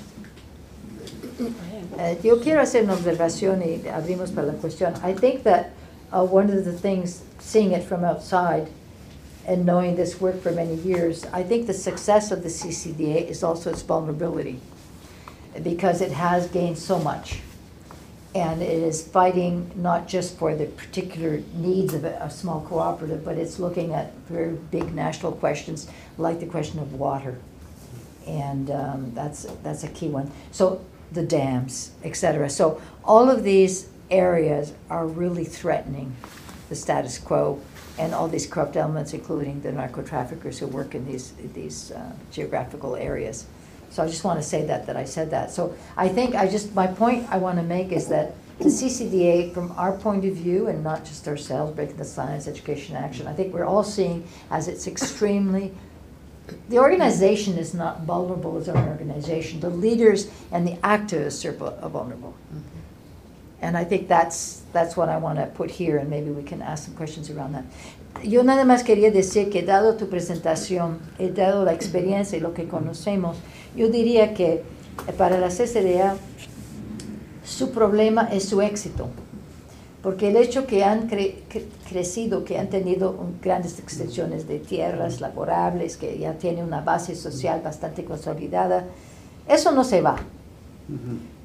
Eh, 1.97 2.17
yo 2.23 2.39
quiero 2.39 2.61
hacer 2.61 2.83
una 2.83 2.93
observación 2.93 3.61
y 3.61 3.87
abrimos 3.89 4.31
para 4.33 4.47
la 4.47 4.53
cuestión. 4.53 4.93
I 5.03 5.13
think 5.13 5.43
that 5.43 5.71
uh, 6.13 6.23
one 6.23 6.49
of 6.49 6.63
the 6.65 6.73
things, 6.73 7.23
seeing 7.39 7.71
it 7.71 7.83
from 7.83 8.03
outside 8.03 8.69
and 9.47 9.65
knowing 9.65 9.95
this 9.95 10.21
work 10.21 10.39
for 10.41 10.51
many 10.51 10.75
years, 10.75 11.25
I 11.33 11.43
think 11.43 11.67
the 11.67 11.73
success 11.73 12.31
of 12.31 12.43
the 12.43 12.49
CCDA 12.49 13.27
is 13.27 13.43
also 13.43 13.71
its 13.71 13.81
vulnerability 13.81 14.59
because 15.63 16.01
it 16.01 16.11
has 16.11 16.47
gained 16.47 16.77
so 16.77 16.99
much. 16.99 17.41
And 18.33 18.61
it 18.61 18.69
is 18.69 19.05
fighting 19.05 19.71
not 19.75 20.07
just 20.07 20.37
for 20.37 20.55
the 20.55 20.65
particular 20.65 21.43
needs 21.53 21.93
of 21.93 22.05
a, 22.05 22.17
a 22.21 22.29
small 22.29 22.61
cooperative, 22.61 23.25
but 23.25 23.37
it's 23.37 23.59
looking 23.59 23.93
at 23.93 24.13
very 24.29 24.53
big 24.53 24.93
national 24.93 25.33
questions 25.33 25.89
like 26.17 26.39
the 26.39 26.45
question 26.45 26.79
of 26.79 26.93
water. 26.93 27.37
And 28.25 28.71
um, 28.71 29.11
that's, 29.13 29.43
that's 29.63 29.83
a 29.83 29.89
key 29.89 30.07
one. 30.07 30.31
So 30.51 30.85
the 31.11 31.23
dams, 31.23 31.91
etc. 32.03 32.49
So 32.49 32.81
all 33.03 33.29
of 33.29 33.43
these 33.43 33.89
areas 34.09 34.73
are 34.89 35.05
really 35.05 35.43
threatening 35.43 36.15
the 36.69 36.75
status 36.75 37.17
quo 37.17 37.59
and 37.97 38.13
all 38.13 38.27
these 38.27 38.47
corrupt 38.47 38.77
elements, 38.77 39.13
including 39.13 39.61
the 39.61 39.71
narco 39.71 40.01
traffickers 40.01 40.59
who 40.59 40.67
work 40.67 40.95
in 40.95 41.05
these, 41.05 41.33
these 41.53 41.91
uh, 41.91 42.11
geographical 42.31 42.95
areas. 42.95 43.45
So 43.91 44.01
I 44.01 44.07
just 44.07 44.23
want 44.23 44.41
to 44.41 44.47
say 44.47 44.65
that, 44.65 44.87
that 44.87 44.95
I 44.95 45.03
said 45.03 45.29
that. 45.31 45.51
So 45.51 45.75
I 45.97 46.07
think, 46.07 46.33
I 46.33 46.47
just, 46.47 46.73
my 46.73 46.87
point 46.87 47.27
I 47.29 47.37
want 47.37 47.57
to 47.57 47.63
make 47.63 47.91
is 47.91 48.07
that 48.07 48.33
the 48.57 48.69
CCDA, 48.69 49.53
from 49.53 49.73
our 49.73 49.91
point 49.91 50.23
of 50.23 50.33
view, 50.33 50.67
and 50.67 50.83
not 50.83 51.03
just 51.03 51.27
ourselves, 51.27 51.75
Breaking 51.75 51.97
the 51.97 52.05
Science 52.05 52.47
Education 52.47 52.95
Action, 52.95 53.27
I 53.27 53.33
think 53.33 53.53
we're 53.53 53.65
all 53.65 53.83
seeing 53.83 54.25
as 54.49 54.67
it's 54.67 54.87
extremely, 54.87 55.73
the 56.69 56.79
organization 56.79 57.57
is 57.57 57.73
not 57.73 58.03
vulnerable 58.03 58.57
as 58.57 58.69
our 58.69 58.87
organization. 58.87 59.59
The 59.59 59.69
leaders 59.69 60.29
and 60.51 60.65
the 60.65 60.77
activists 60.77 61.43
are 61.43 61.53
vul- 61.53 61.77
are 61.81 61.89
vulnerable. 61.89 62.33
Mm-hmm. 62.53 62.67
And 63.61 63.77
I 63.77 63.83
think 63.83 64.07
that's, 64.07 64.63
that's 64.73 64.97
what 64.97 65.09
I 65.09 65.17
want 65.17 65.37
to 65.37 65.45
put 65.47 65.69
here, 65.69 65.97
and 65.97 66.09
maybe 66.09 66.31
we 66.31 66.43
can 66.43 66.61
ask 66.61 66.85
some 66.85 66.95
questions 66.95 67.29
around 67.29 67.53
that. 67.53 67.65
Yo 68.23 68.43
nada 68.43 68.65
más 68.65 68.83
quería 68.83 69.11
decir 69.11 69.51
que 69.51 69.63
dado 69.63 69.97
tu 69.97 70.07
presentación, 70.07 70.99
he 71.17 71.29
dado 71.29 71.63
la 71.63 71.73
experiencia 71.73 72.37
y 72.37 72.41
lo 72.41 72.53
que 72.53 72.67
conocemos, 72.67 73.37
yo 73.75 73.89
diría 73.89 74.33
que 74.33 74.53
eh, 74.53 74.63
para 75.17 75.37
la 75.39 75.49
CCDA 75.49 76.15
su 77.45 77.71
problema 77.71 78.23
es 78.31 78.45
su 78.45 78.61
éxito. 78.61 79.07
Porque 80.03 80.29
el 80.29 80.35
hecho 80.35 80.65
que 80.65 80.83
han 80.83 81.07
cre- 81.09 81.35
cre- 81.51 81.65
crecido, 81.87 82.43
que 82.43 82.57
han 82.57 82.69
tenido 82.69 83.15
grandes 83.41 83.77
extensiones 83.77 84.47
de 84.47 84.57
tierras 84.59 85.21
laborables, 85.21 85.95
que 85.97 86.17
ya 86.17 86.33
tiene 86.33 86.63
una 86.63 86.81
base 86.81 87.15
social 87.15 87.61
bastante 87.61 88.03
consolidada, 88.03 88.85
eso 89.47 89.71
no 89.71 89.83
se 89.83 90.01
va. 90.01 90.15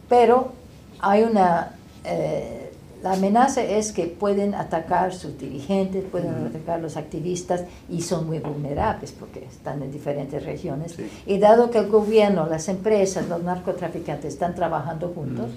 Pero 0.09 0.53
hay 1.01 1.23
una... 1.25 1.75
eh, 2.05 2.66
la 3.03 3.13
amenaza 3.13 3.63
es 3.63 3.93
que 3.93 4.07
pueden 4.07 4.55
atacar 4.55 5.13
sus 5.15 5.39
dirigentes, 5.39 6.05
pueden 6.05 6.35
Ujú. 6.35 6.47
atacar 6.47 6.81
los 6.81 6.97
activistas 6.97 7.63
y 7.89 8.03
son 8.03 8.27
muy 8.27 8.39
vulnerables 8.39 9.13
porque 9.13 9.45
están 9.45 9.83
en 9.83 9.93
diferentes 9.93 10.45
regiones. 10.45 10.93
Sí. 10.93 11.09
Y 11.27 11.39
dado 11.39 11.71
que 11.71 11.79
el 11.79 11.89
gobierno, 11.89 12.47
las 12.47 12.69
empresas, 12.69 13.29
los 13.29 13.43
narcotraficantes 13.43 14.35
están 14.35 14.55
trabajando 14.55 15.09
juntos, 15.15 15.51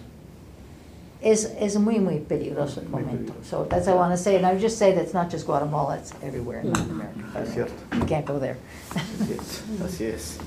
es, 1.21 1.53
es 1.59 1.77
muy, 1.77 1.99
muy 1.99 2.19
peligroso 2.19 2.79
el 2.81 2.87
momento. 2.89 3.33
So 3.43 3.65
that's 3.65 3.87
what 3.87 3.95
I 3.95 3.97
want 3.97 4.11
to 4.11 4.17
say. 4.17 4.35
And 4.37 4.45
I 4.45 4.51
would 4.51 4.61
just 4.61 4.77
say 4.77 4.93
that 4.93 5.03
it's 5.03 5.13
not 5.13 5.29
just 5.29 5.45
Guatemala, 5.45 5.97
it's 5.97 6.13
everywhere 6.23 6.61
in 6.61 6.71
Latin 6.71 6.91
America. 6.91 7.41
Es 7.43 7.53
cierto. 7.53 7.73
You 7.97 8.05
can't 8.05 8.25
go 8.25 8.39
there. 8.39 8.57
Así 8.95 9.33
es. 9.33 9.63
Así 9.83 10.05
es. 10.05 10.37